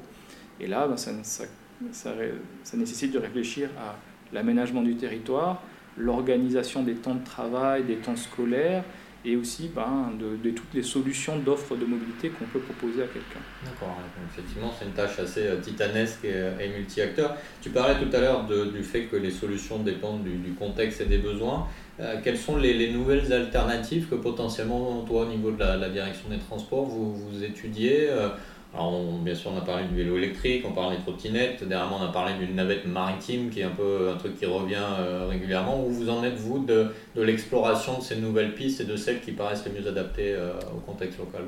Et 0.59 0.65
là, 0.65 0.87
ben, 0.87 0.97
ça, 0.97 1.11
ça, 1.21 1.43
ça, 1.91 2.77
nécessite 2.77 3.11
de 3.11 3.19
réfléchir 3.19 3.69
à 3.77 3.95
l'aménagement 4.33 4.81
du 4.81 4.95
territoire, 4.95 5.61
l'organisation 5.97 6.81
des 6.81 6.95
temps 6.95 7.15
de 7.15 7.23
travail, 7.23 7.83
des 7.83 7.97
temps 7.97 8.15
scolaires, 8.15 8.83
et 9.25 9.35
aussi 9.35 9.69
ben, 9.73 10.11
de, 10.19 10.49
toutes 10.49 10.73
les 10.73 10.83
solutions 10.83 11.37
d'offres 11.39 11.75
de 11.75 11.85
mobilité 11.85 12.29
qu'on 12.29 12.45
peut 12.45 12.59
proposer 12.59 13.03
à 13.03 13.07
quelqu'un. 13.07 13.39
D'accord, 13.63 13.97
effectivement 14.31 14.71
c'est 14.77 14.85
une 14.85 14.91
tâche 14.91 15.19
assez 15.19 15.47
euh, 15.47 15.59
titanesque 15.61 16.25
et, 16.25 16.67
multi-acteur. 16.67 17.35
Tu 17.61 17.69
parlais 17.69 17.95
tout 17.95 18.15
à 18.15 18.19
l'heure 18.19 18.45
du 18.45 18.83
fait 18.83 19.03
que 19.03 19.15
les 19.15 19.31
solutions 19.31 19.79
dépendent 19.79 20.23
du, 20.23 20.53
contexte 20.53 21.01
et 21.01 21.05
des 21.05 21.19
besoins. 21.19 21.67
Euh, 21.99 22.15
quelles 22.23 22.37
sont 22.37 22.57
les, 22.57 22.91
nouvelles 22.91 23.31
alternatives 23.31 24.07
que 24.09 24.15
potentiellement, 24.15 25.03
toi, 25.07 25.25
au 25.25 25.29
niveau 25.29 25.51
de 25.51 25.59
la, 25.59 25.89
direction 25.89 26.29
des 26.29 26.39
transports, 26.39 26.85
vous, 26.85 27.43
étudiez 27.43 28.09
euh, 28.09 28.29
alors, 28.75 29.19
bien 29.19 29.35
sûr, 29.35 29.51
on 29.53 29.57
a 29.57 29.61
parlé 29.61 29.85
du 29.85 29.95
vélo 29.95 30.17
électrique, 30.17 30.63
on 30.67 30.71
parlait 30.71 30.97
de 30.97 31.01
trottinette. 31.03 31.63
Dernièrement, 31.63 31.99
on 32.01 32.05
a 32.05 32.11
parlé 32.11 32.33
d'une 32.43 32.55
navette 32.55 32.87
maritime 32.87 33.51
qui 33.51 33.59
est 33.59 33.65
un 33.65 33.69
peu 33.69 34.09
un 34.09 34.17
truc 34.17 34.35
qui 34.35 34.47
revient 34.47 34.77
euh, 34.99 35.27
régulièrement. 35.29 35.85
Où 35.85 35.91
vous 35.91 36.09
en 36.09 36.23
êtes, 36.23 36.37
vous, 36.37 36.57
de, 36.65 36.87
de 37.15 37.21
l'exploration 37.21 37.99
de 37.99 38.03
ces 38.03 38.15
nouvelles 38.15 38.55
pistes 38.55 38.81
et 38.81 38.85
de 38.85 38.95
celles 38.95 39.21
qui 39.21 39.31
paraissent 39.31 39.63
les 39.65 39.79
mieux 39.79 39.87
adaptées 39.87 40.33
euh, 40.33 40.53
au 40.75 40.79
contexte 40.79 41.19
local? 41.19 41.43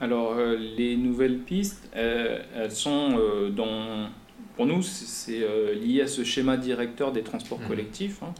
Alors, 0.00 0.32
euh, 0.32 0.56
les 0.56 0.96
nouvelles 0.96 1.38
pistes, 1.40 1.90
elles 1.92 2.70
sont 2.70 3.18
dans. 3.54 4.08
Pour 4.56 4.66
nous, 4.66 4.82
c'est 4.82 5.44
lié 5.74 6.02
à 6.02 6.06
ce 6.06 6.24
schéma 6.24 6.56
directeur 6.56 7.12
des 7.12 7.22
transports 7.22 7.60
mmh. 7.60 7.66
collectifs, 7.66 8.22
hein, 8.22 8.32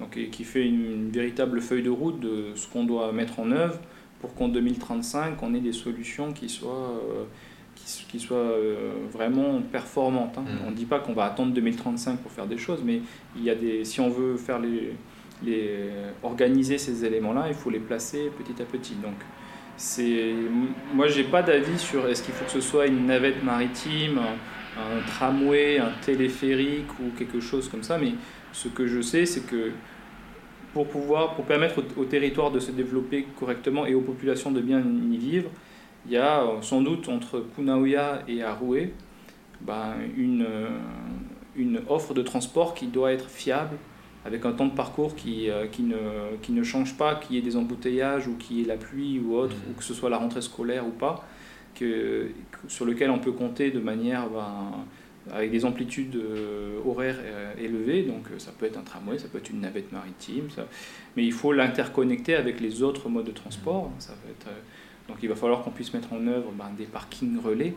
donc, 0.00 0.16
qui 0.30 0.44
fait 0.44 0.64
une, 0.64 1.10
véritable 1.10 1.60
feuille 1.60 1.82
de 1.82 1.90
route 1.90 2.20
de 2.20 2.52
ce 2.54 2.66
qu'on 2.68 2.84
doit 2.84 3.12
mettre 3.12 3.40
en 3.40 3.50
œuvre 3.50 3.78
pour 4.20 4.34
qu'en 4.34 4.48
2035, 4.48 5.42
on 5.42 5.54
ait 5.54 5.60
des 5.60 5.72
solutions 5.72 6.32
qui 6.32 6.48
soient 6.48 7.00
qui, 8.08 8.20
soit 8.20 8.36
euh, 8.36 8.92
vraiment 9.12 9.60
performante. 9.60 10.36
Hein. 10.38 10.42
Mm. 10.42 10.66
On 10.66 10.70
ne 10.70 10.76
dit 10.76 10.84
pas 10.84 10.98
qu'on 10.98 11.14
va 11.14 11.24
attendre 11.24 11.52
2035 11.52 12.18
pour 12.18 12.30
faire 12.30 12.46
des 12.46 12.58
choses, 12.58 12.82
mais 12.84 13.00
il 13.36 13.42
y 13.42 13.50
a 13.50 13.54
des, 13.54 13.84
si 13.84 14.00
on 14.00 14.08
veut 14.08 14.36
faire 14.36 14.58
les, 14.58 14.94
les, 15.44 15.90
organiser 16.22 16.78
ces 16.78 17.04
éléments-là, 17.04 17.46
il 17.48 17.54
faut 17.54 17.70
les 17.70 17.78
placer 17.78 18.30
petit 18.36 18.60
à 18.60 18.64
petit. 18.64 18.94
Donc, 18.94 19.16
c'est, 19.76 20.34
moi, 20.92 21.06
j'ai 21.08 21.24
pas 21.24 21.42
d'avis 21.42 21.78
sur 21.78 22.06
est-ce 22.08 22.22
qu'il 22.22 22.34
faut 22.34 22.44
que 22.44 22.50
ce 22.50 22.60
soit 22.60 22.86
une 22.86 23.06
navette 23.06 23.42
maritime, 23.44 24.18
un, 24.76 25.06
tramway, 25.06 25.78
un 25.78 25.92
téléphérique 26.02 26.90
ou 27.00 27.16
quelque 27.16 27.40
chose 27.40 27.68
comme 27.68 27.82
ça, 27.82 27.98
mais 27.98 28.12
ce 28.52 28.68
que 28.68 28.86
je 28.86 29.00
sais, 29.00 29.24
c'est 29.24 29.46
que 29.46 29.70
pour 30.74 30.88
pouvoir, 30.88 31.34
pour 31.34 31.44
permettre 31.44 31.78
au, 31.78 32.02
au, 32.02 32.04
territoire 32.04 32.50
de 32.50 32.60
se 32.60 32.70
développer 32.70 33.26
correctement 33.38 33.86
et 33.86 33.94
aux 33.94 34.00
populations 34.00 34.50
de 34.50 34.60
bien 34.60 34.80
y 34.80 35.16
vivre, 35.16 35.50
il 36.08 36.14
y 36.14 36.16
a 36.16 36.40
euh, 36.40 36.62
sans 36.62 36.80
doute 36.80 37.08
entre 37.08 37.40
Punaouia 37.40 38.22
et 38.26 38.42
Aroué 38.42 38.94
ben, 39.60 39.94
une, 40.16 40.42
euh, 40.42 40.68
une 41.54 41.82
offre 41.88 42.14
de 42.14 42.22
transport 42.22 42.74
qui 42.74 42.86
doit 42.86 43.12
être 43.12 43.28
fiable, 43.28 43.76
avec 44.24 44.44
un 44.46 44.52
temps 44.52 44.66
de 44.66 44.74
parcours 44.74 45.14
qui, 45.14 45.50
euh, 45.50 45.66
qui, 45.66 45.82
ne, 45.82 45.96
qui 46.40 46.52
ne 46.52 46.62
change 46.62 46.96
pas, 46.96 47.16
qu'il 47.16 47.36
y 47.36 47.38
ait 47.38 47.42
des 47.42 47.56
embouteillages 47.56 48.26
ou 48.26 48.36
qu'il 48.36 48.58
y 48.58 48.62
ait 48.62 48.66
la 48.66 48.76
pluie 48.76 49.20
ou 49.20 49.34
autre, 49.34 49.54
mmh. 49.54 49.70
ou 49.70 49.74
que 49.74 49.84
ce 49.84 49.94
soit 49.94 50.08
la 50.08 50.16
rentrée 50.16 50.40
scolaire 50.40 50.86
ou 50.86 50.90
pas, 50.90 51.26
que, 51.74 52.28
sur 52.68 52.86
lequel 52.86 53.10
on 53.10 53.18
peut 53.18 53.32
compter 53.32 53.70
de 53.70 53.80
manière 53.80 54.28
ben, 54.30 54.86
avec 55.30 55.50
des 55.50 55.66
amplitudes 55.66 56.18
horaires 56.86 57.18
élevées. 57.60 58.02
Donc 58.02 58.24
ça 58.38 58.50
peut 58.58 58.64
être 58.64 58.78
un 58.78 58.82
tramway, 58.82 59.18
ça 59.18 59.28
peut 59.28 59.38
être 59.38 59.50
une 59.50 59.60
navette 59.60 59.92
maritime, 59.92 60.48
ça... 60.48 60.66
mais 61.16 61.24
il 61.24 61.32
faut 61.32 61.52
l'interconnecter 61.52 62.34
avec 62.34 62.60
les 62.60 62.82
autres 62.82 63.10
modes 63.10 63.26
de 63.26 63.32
transport. 63.32 63.92
Ça 63.98 64.12
va 64.12 64.30
être 64.30 64.48
donc 65.08 65.18
il 65.22 65.28
va 65.28 65.34
falloir 65.34 65.62
qu'on 65.62 65.70
puisse 65.70 65.92
mettre 65.94 66.12
en 66.12 66.26
œuvre 66.26 66.52
ben, 66.52 66.70
des 66.76 66.84
parkings 66.84 67.40
relais 67.40 67.74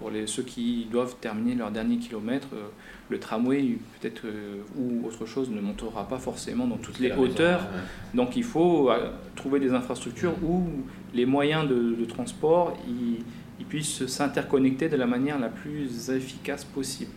pour 0.00 0.10
les, 0.10 0.26
ceux 0.26 0.42
qui 0.42 0.86
doivent 0.90 1.16
terminer 1.20 1.54
leur 1.54 1.70
dernier 1.70 1.98
kilomètre. 1.98 2.48
Euh, 2.54 2.68
le 3.10 3.18
tramway, 3.18 3.76
peut-être, 4.00 4.22
euh, 4.24 4.62
ou 4.76 5.06
autre 5.06 5.26
chose, 5.26 5.50
ne 5.50 5.60
montera 5.60 6.08
pas 6.08 6.18
forcément 6.18 6.66
dans 6.66 6.78
toutes 6.78 6.98
les 7.00 7.12
hauteurs. 7.12 7.68
Donc 8.14 8.36
il 8.36 8.44
faut 8.44 8.90
euh, 8.90 9.10
trouver 9.36 9.60
des 9.60 9.72
infrastructures 9.72 10.32
où 10.42 10.64
les 11.12 11.26
moyens 11.26 11.68
de, 11.68 12.04
transport 12.06 12.76
ils, 12.88 13.22
puissent 13.68 14.06
s'interconnecter 14.06 14.88
de 14.88 14.96
la 14.96 15.06
manière 15.06 15.38
la 15.38 15.48
plus 15.48 16.10
efficace 16.10 16.64
possible. 16.64 17.12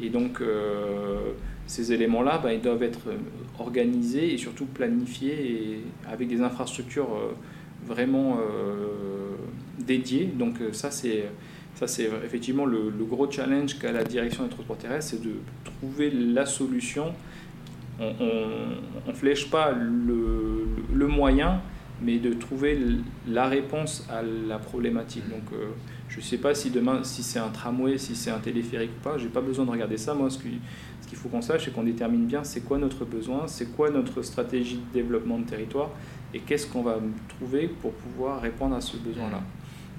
Et 0.00 0.08
donc 0.08 0.40
ces 1.66 1.92
éléments-là, 1.92 2.38
ben, 2.38 2.50
ils 2.52 2.60
doivent 2.60 2.84
être 2.84 3.08
organisés 3.58 4.32
et 4.32 4.38
surtout 4.38 4.66
planifiés 4.66 5.82
avec 6.08 6.28
des 6.28 6.42
infrastructures 6.42 7.08
vraiment 7.86 8.38
euh, 8.38 9.36
dédié. 9.78 10.26
Donc 10.26 10.60
euh, 10.60 10.72
ça, 10.72 10.90
c'est 10.90 11.24
ça, 11.74 11.86
c'est 11.86 12.10
effectivement 12.24 12.66
le, 12.66 12.90
gros 13.00 13.30
challenge 13.30 13.78
qu'a 13.78 13.92
la 13.92 14.04
direction 14.04 14.44
des 14.44 14.50
transports 14.50 14.76
terrestres, 14.76 15.12
c'est 15.12 15.22
de 15.22 15.34
trouver 15.64 16.10
la 16.10 16.44
solution. 16.44 17.14
On 17.98 19.08
ne 19.08 19.12
flèche 19.12 19.50
pas 19.50 19.72
le, 19.72 21.06
moyen, 21.06 21.60
mais 22.02 22.18
de 22.18 22.32
trouver 22.32 22.78
la 23.28 23.46
réponse 23.46 24.06
à 24.10 24.22
la 24.22 24.58
problématique. 24.58 25.28
Donc, 25.28 25.52
euh, 25.52 25.66
je 26.08 26.18
ne 26.18 26.22
sais 26.22 26.38
pas 26.38 26.54
si 26.54 26.70
demain, 26.70 27.02
si 27.02 27.22
c'est 27.22 27.38
un 27.38 27.48
tramway, 27.48 27.98
si 27.98 28.14
c'est 28.14 28.30
un 28.30 28.38
téléphérique 28.38 28.90
ou 28.98 29.02
pas, 29.02 29.18
j'ai 29.18 29.28
pas 29.28 29.40
besoin 29.40 29.64
de 29.64 29.70
regarder 29.70 29.96
ça. 29.96 30.14
Moi, 30.14 30.30
ce 30.30 30.38
qu'il 30.38 30.58
faut 31.12 31.28
qu'on 31.28 31.42
sache, 31.42 31.66
c'est 31.66 31.72
qu'on 31.72 31.82
détermine 31.82 32.26
bien 32.26 32.42
c'est 32.44 32.60
quoi 32.60 32.78
notre 32.78 33.04
besoin, 33.04 33.46
c'est 33.46 33.74
quoi 33.76 33.90
notre 33.90 34.22
stratégie 34.22 34.76
de 34.76 34.92
développement 34.92 35.38
de 35.38 35.44
territoire, 35.44 35.90
et 36.34 36.40
qu'est-ce 36.40 36.66
qu'on 36.66 36.82
va 36.82 36.98
trouver 37.28 37.68
pour 37.68 37.92
pouvoir 37.92 38.40
répondre 38.40 38.76
à 38.76 38.80
ce 38.80 38.96
besoin-là? 38.96 39.40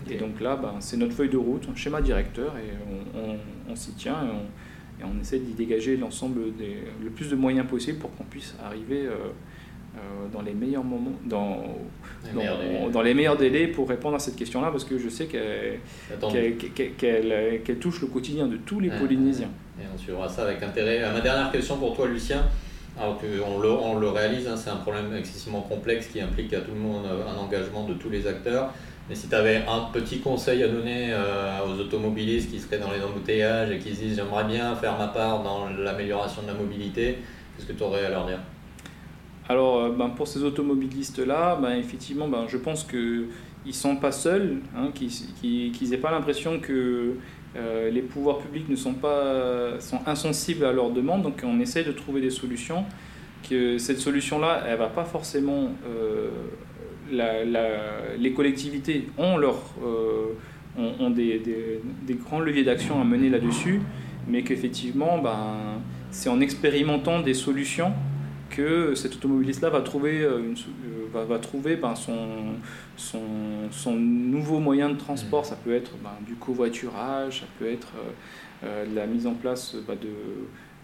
Et 0.09 0.17
donc 0.17 0.39
là, 0.41 0.55
ben, 0.55 0.75
c'est 0.79 0.97
notre 0.97 1.13
feuille 1.13 1.29
de 1.29 1.37
route, 1.37 1.67
un 1.71 1.75
schéma 1.75 2.01
directeur, 2.01 2.53
et 2.57 2.71
on, 3.69 3.75
s'y 3.75 3.91
tient 3.91 4.17
et 4.99 5.03
on, 5.03 5.19
essaie 5.21 5.39
d'y 5.39 5.53
dégager 5.53 5.97
l'ensemble, 5.97 6.41
le 7.03 7.09
plus 7.09 7.29
de 7.29 7.35
moyens 7.35 7.67
possible 7.67 7.99
pour 7.99 8.15
qu'on 8.15 8.23
puisse 8.23 8.55
arriver 8.63 9.05
euh, 9.05 9.15
euh, 9.95 9.99
dans 10.31 10.41
les 10.41 10.53
meilleurs 10.53 10.83
moments, 10.83 11.13
dans, 11.25 11.63
dans, 12.91 13.01
les 13.01 13.13
meilleurs 13.13 13.37
délais 13.37 13.67
pour 13.67 13.89
répondre 13.89 14.15
à 14.15 14.19
cette 14.19 14.35
question-là, 14.35 14.71
parce 14.71 14.85
que 14.85 14.97
je 14.97 15.09
sais 15.09 15.25
qu'elle 15.25 15.79
touche 17.79 18.01
le 18.01 18.07
quotidien 18.07 18.47
de 18.47 18.57
tous 18.57 18.79
les 18.79 18.89
Polynésiens. 18.89 19.51
Et 19.79 19.83
on 19.93 19.97
suivra 19.97 20.29
ça 20.29 20.43
avec 20.43 20.63
intérêt. 20.63 21.01
Ma 21.11 21.21
dernière 21.21 21.51
question 21.51 21.77
pour 21.77 21.95
toi, 21.95 22.07
Lucien. 22.07 22.43
Alors 22.97 23.19
on 23.47 23.59
le, 23.59 23.69
on 23.71 23.99
le 23.99 24.09
réalise, 24.09 24.47
hein, 24.47 24.55
c'est 24.57 24.69
un 24.69 24.75
problème 24.75 25.15
excessivement 25.15 25.61
complexe 25.61 26.07
qui 26.07 26.19
implique 26.19 26.53
à 26.53 26.61
tout 26.61 26.71
le 26.71 26.79
monde 26.79 27.05
un 27.05 27.37
engagement 27.39 27.85
de 27.85 27.93
tous 27.93 28.09
les 28.09 28.27
acteurs. 28.27 28.71
Mais 29.09 29.15
si 29.15 29.27
tu 29.27 29.35
avais 29.35 29.63
un 29.67 29.91
petit 29.91 30.19
conseil 30.19 30.63
à 30.63 30.67
donner 30.67 31.07
euh, 31.11 31.59
aux 31.65 31.79
automobilistes 31.79 32.51
qui 32.51 32.59
seraient 32.59 32.77
dans 32.77 32.91
les 32.91 33.03
embouteillages 33.03 33.71
et 33.71 33.79
qui 33.79 33.91
disent 33.91 34.15
j'aimerais 34.15 34.43
bien 34.43 34.75
faire 34.75 34.97
ma 34.97 35.07
part 35.07 35.41
dans 35.43 35.69
l'amélioration 35.69 36.43
de 36.43 36.47
la 36.47 36.53
mobilité, 36.53 37.17
qu'est-ce 37.55 37.67
que 37.67 37.73
tu 37.73 37.83
aurais 37.83 38.05
à 38.05 38.09
leur 38.09 38.25
dire? 38.25 38.39
Alors 39.49 39.79
euh, 39.79 39.89
ben, 39.91 40.09
pour 40.09 40.27
ces 40.27 40.43
automobilistes-là, 40.43 41.57
ben, 41.61 41.75
effectivement, 41.75 42.27
ben, 42.27 42.45
je 42.47 42.57
pense 42.57 42.83
qu'ils 42.83 43.27
ne 43.65 43.71
sont 43.71 43.95
pas 43.97 44.11
seuls, 44.11 44.59
hein, 44.77 44.91
qu'ils 44.93 45.89
n'aient 45.89 45.97
pas 45.97 46.11
l'impression 46.11 46.59
que 46.59 47.15
euh, 47.55 47.89
les 47.89 48.01
pouvoirs 48.01 48.39
publics 48.39 48.69
ne 48.69 48.75
sont 48.75 48.93
pas 48.93 49.73
insensibles 50.05 50.65
à 50.65 50.71
leurs 50.71 50.91
demandes, 50.91 51.23
donc 51.23 51.41
on 51.43 51.59
essaie 51.59 51.83
de 51.83 51.91
trouver 51.91 52.21
des 52.21 52.29
solutions. 52.29 52.85
Que 53.49 53.77
cette 53.77 53.97
solution-là, 53.97 54.63
elle 54.67 54.77
va 54.77 54.87
pas 54.87 55.03
forcément. 55.03 55.71
Euh, 55.87 56.29
les 58.19 58.33
collectivités 58.33 59.07
ont, 59.17 59.35
leur, 59.35 59.57
euh, 59.83 60.27
ont, 60.77 61.09
des, 61.09 61.39
des, 61.39 61.81
des, 62.03 62.13
grands 62.13 62.39
leviers 62.39 62.63
d'action 62.63 63.01
à 63.01 63.03
mener 63.03 63.29
là-dessus, 63.29 63.81
mais 64.29 64.43
qu'effectivement, 64.43 65.17
ben, 65.17 65.81
c'est 66.11 66.29
en 66.29 66.39
expérimentant 66.39 67.19
des 67.19 67.33
solutions 67.33 67.91
que 68.55 68.93
cet 68.95 69.15
automobiliste-là 69.15 69.69
va 69.69 69.81
trouver, 69.81 70.19
une, 70.19 70.55
va, 71.11 71.25
va 71.25 71.39
trouver 71.39 71.75
ben, 71.75 71.95
son, 71.95 72.27
son, 72.97 73.19
son, 73.71 73.95
nouveau 73.95 74.59
moyen 74.59 74.89
de 74.89 74.97
transport. 74.97 75.41
Mm. 75.41 75.45
Ça 75.45 75.55
peut 75.55 75.73
être 75.73 75.91
ben, 76.03 76.11
du 76.25 76.35
covoiturage, 76.35 77.41
ça 77.41 77.45
peut 77.59 77.69
être 77.69 77.93
euh, 77.95 78.65
euh, 78.65 78.85
la 78.93 79.07
mise 79.07 79.27
en 79.27 79.33
place 79.33 79.75
ben, 79.87 79.95
de 79.95 80.09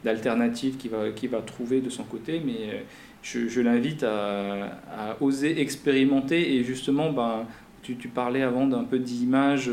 d'alternatives 0.04 0.78
qu'il 0.78 0.92
va, 0.92 1.10
qui 1.10 1.28
va 1.28 1.42
trouver 1.42 1.82
de 1.82 1.90
son 1.90 2.04
côté, 2.04 2.40
mais 2.46 2.70
euh, 2.70 2.80
je, 3.24 3.48
je 3.48 3.62
l'invite 3.62 4.04
à, 4.04 4.80
à, 4.96 5.18
oser 5.22 5.60
expérimenter 5.60 6.56
et 6.56 6.64
justement, 6.64 7.12
ben, 7.12 7.46
tu, 7.82 7.96
tu 7.96 8.08
parlais 8.08 8.42
avant 8.42 8.68
d'un 8.68 8.84
peu 8.84 9.00
d'images 9.00 9.72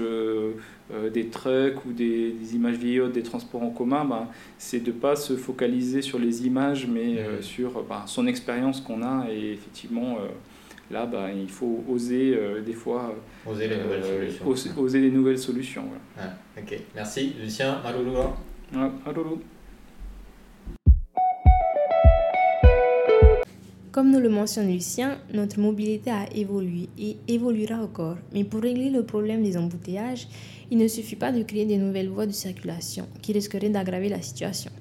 des 1.12 1.26
trucks 1.28 1.84
ou 1.86 1.92
des, 1.92 2.32
des, 2.32 2.54
images 2.54 2.76
vieillottes 2.76 3.12
des 3.12 3.22
transports 3.22 3.62
en 3.62 3.70
commun, 3.70 4.04
ben, 4.04 4.28
c'est 4.58 4.80
de 4.80 4.92
ne 4.92 4.96
pas 4.96 5.16
se 5.16 5.34
focaliser 5.36 6.02
sur 6.02 6.18
les 6.18 6.46
images, 6.46 6.86
mais 6.86 7.14
mm. 7.14 7.42
sur 7.42 7.82
ben, 7.82 8.02
son 8.06 8.26
expérience 8.26 8.80
qu'on 8.80 9.02
a 9.02 9.26
et 9.30 9.52
effectivement 9.52 10.18
Là, 10.90 11.06
bah, 11.06 11.28
il 11.32 11.48
faut 11.48 11.82
oser 11.88 12.36
euh, 12.36 12.60
des 12.60 12.74
fois. 12.74 13.14
Oser 13.46 13.68
les 13.68 13.78
nouvelles 13.78 14.02
euh, 14.02 14.30
solutions. 14.30 14.80
Oser, 14.80 15.00
les 15.00 15.10
nouvelles 15.10 15.38
solutions. 15.38 15.84
Ah, 16.18 16.34
ok, 16.58 16.78
merci. 16.94 17.34
Lucien, 17.40 17.80
Marulu. 17.82 18.10
Ah, 18.74 18.90
Comme 23.94 24.10
nous 24.10 24.18
le 24.18 24.28
mentionne 24.28 24.72
Lucien, 24.72 25.18
notre 25.32 25.60
mobilité 25.60 26.10
a 26.10 26.26
évolué 26.34 26.88
et 26.98 27.16
évoluera 27.28 27.76
encore. 27.76 28.16
Mais 28.32 28.42
pour 28.42 28.60
régler 28.60 28.90
le 28.90 29.04
problème 29.04 29.44
des 29.44 29.56
embouteillages, 29.56 30.26
il 30.72 30.78
ne 30.78 30.88
suffit 30.88 31.14
pas 31.14 31.30
de 31.30 31.44
créer 31.44 31.64
de 31.64 31.76
nouvelles 31.76 32.08
voies 32.08 32.26
de 32.26 32.32
circulation 32.32 33.06
qui 33.22 33.32
risqueraient 33.32 33.70
d'aggraver 33.70 34.08
la 34.08 34.20
situation. 34.20 34.72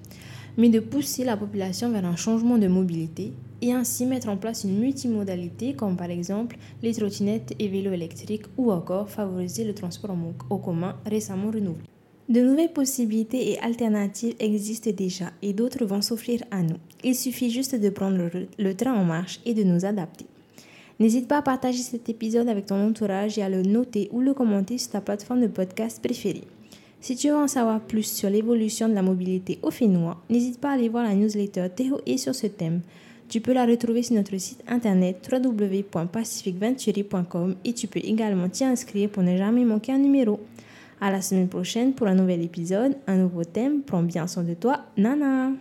mais 0.58 0.70
de 0.70 0.80
pousser 0.80 1.24
la 1.24 1.38
population 1.38 1.92
vers 1.92 2.06
un 2.06 2.16
changement 2.16 2.58
de 2.58 2.68
mobilité 2.68 3.34
et 3.62 3.72
ainsi 3.72 4.08
mettre 4.08 4.30
en 4.30 4.38
place 4.38 4.64
une 4.64 4.80
multimodalité 4.80 5.74
comme 5.74 5.96
par 5.96 6.10
exemple 6.10 6.58
les 6.82 6.94
trottinettes 6.94 7.54
et 7.60 7.68
vélos 7.68 7.94
électriques 7.94 8.46
ou 8.58 8.72
encore 8.72 9.10
favoriser 9.10 9.64
le 9.64 9.76
transport 9.76 10.16
en 10.50 10.58
commun 10.58 10.96
récemment 11.06 11.52
renouvelé. 11.52 11.93
De 12.30 12.40
nouvelles 12.40 12.72
possibilités 12.72 13.52
et 13.52 13.60
alternatives 13.60 14.36
existent 14.40 14.92
déjà 14.92 15.34
et 15.42 15.52
d'autres 15.52 15.84
vont 15.86 16.02
s'offrir 16.02 16.42
à 16.52 16.62
nous. 16.62 16.78
Il 17.04 17.16
suffit 17.16 17.52
juste 17.52 17.76
de 17.76 17.90
prendre 17.90 18.30
le 18.58 18.74
train 18.76 18.94
en 18.94 19.04
marche 19.04 19.42
et 19.46 19.54
de 19.54 19.64
nous 19.64 19.84
adapter. 19.84 20.26
N'hésite 21.00 21.28
pas 21.28 21.40
à 21.40 21.42
partager 21.42 21.80
cet 21.80 22.08
épisode 22.08 22.48
avec 22.48 22.68
ton 22.68 22.88
entourage 22.88 23.38
et 23.38 23.42
à 23.42 23.50
le 23.50 23.64
noter 23.64 24.08
ou 24.12 24.22
le 24.22 24.34
commenter 24.34 24.78
sur 24.78 24.92
ta 24.92 25.02
plateforme 25.02 25.42
de 25.42 25.48
podcast 25.48 26.02
préférée. 26.02 26.46
Si 27.02 27.18
tu 27.18 27.28
veux 27.28 27.36
en 27.36 27.50
savoir 27.50 27.82
plus 27.82 28.04
sur 28.04 28.30
l'évolution 28.30 28.88
de 28.88 28.94
la 28.94 29.02
mobilité 29.02 29.60
au 29.62 29.72
Fénois, 29.72 30.24
n'hésite 30.30 30.62
pas 30.62 30.70
à 30.70 30.76
aller 30.76 30.88
voir 30.88 31.04
la 31.04 31.16
newsletter 31.16 31.68
et 32.06 32.18
sur 32.18 32.34
ce 32.34 32.48
thème. 32.48 32.80
Tu 33.28 33.42
peux 33.42 33.52
la 33.52 33.66
retrouver 33.66 34.04
sur 34.04 34.16
notre 34.16 34.38
site 34.38 34.64
internet 34.68 35.30
www.pacificventuri.com 35.30 37.56
et 37.66 37.74
tu 37.74 37.88
peux 37.88 38.00
également 38.02 38.48
t'y 38.48 38.64
inscrire 38.64 39.10
pour 39.10 39.24
ne 39.24 39.36
jamais 39.36 39.66
manquer 39.66 39.92
un 39.92 39.98
numéro. 39.98 40.40
À 41.04 41.12
la 41.12 41.22
semaine 41.22 41.50
prochaine 41.50 41.94
pour 41.94 42.08
un 42.08 42.16
nouvel 42.16 42.42
épisode, 42.42 42.96
un 43.08 43.18
nouveau 43.18 43.44
thème. 43.44 43.82
Prends 43.82 44.04
bien 44.04 44.26
soin 44.26 44.44
de 44.44 44.54
toi. 44.54 44.86
Nana! 44.96 45.52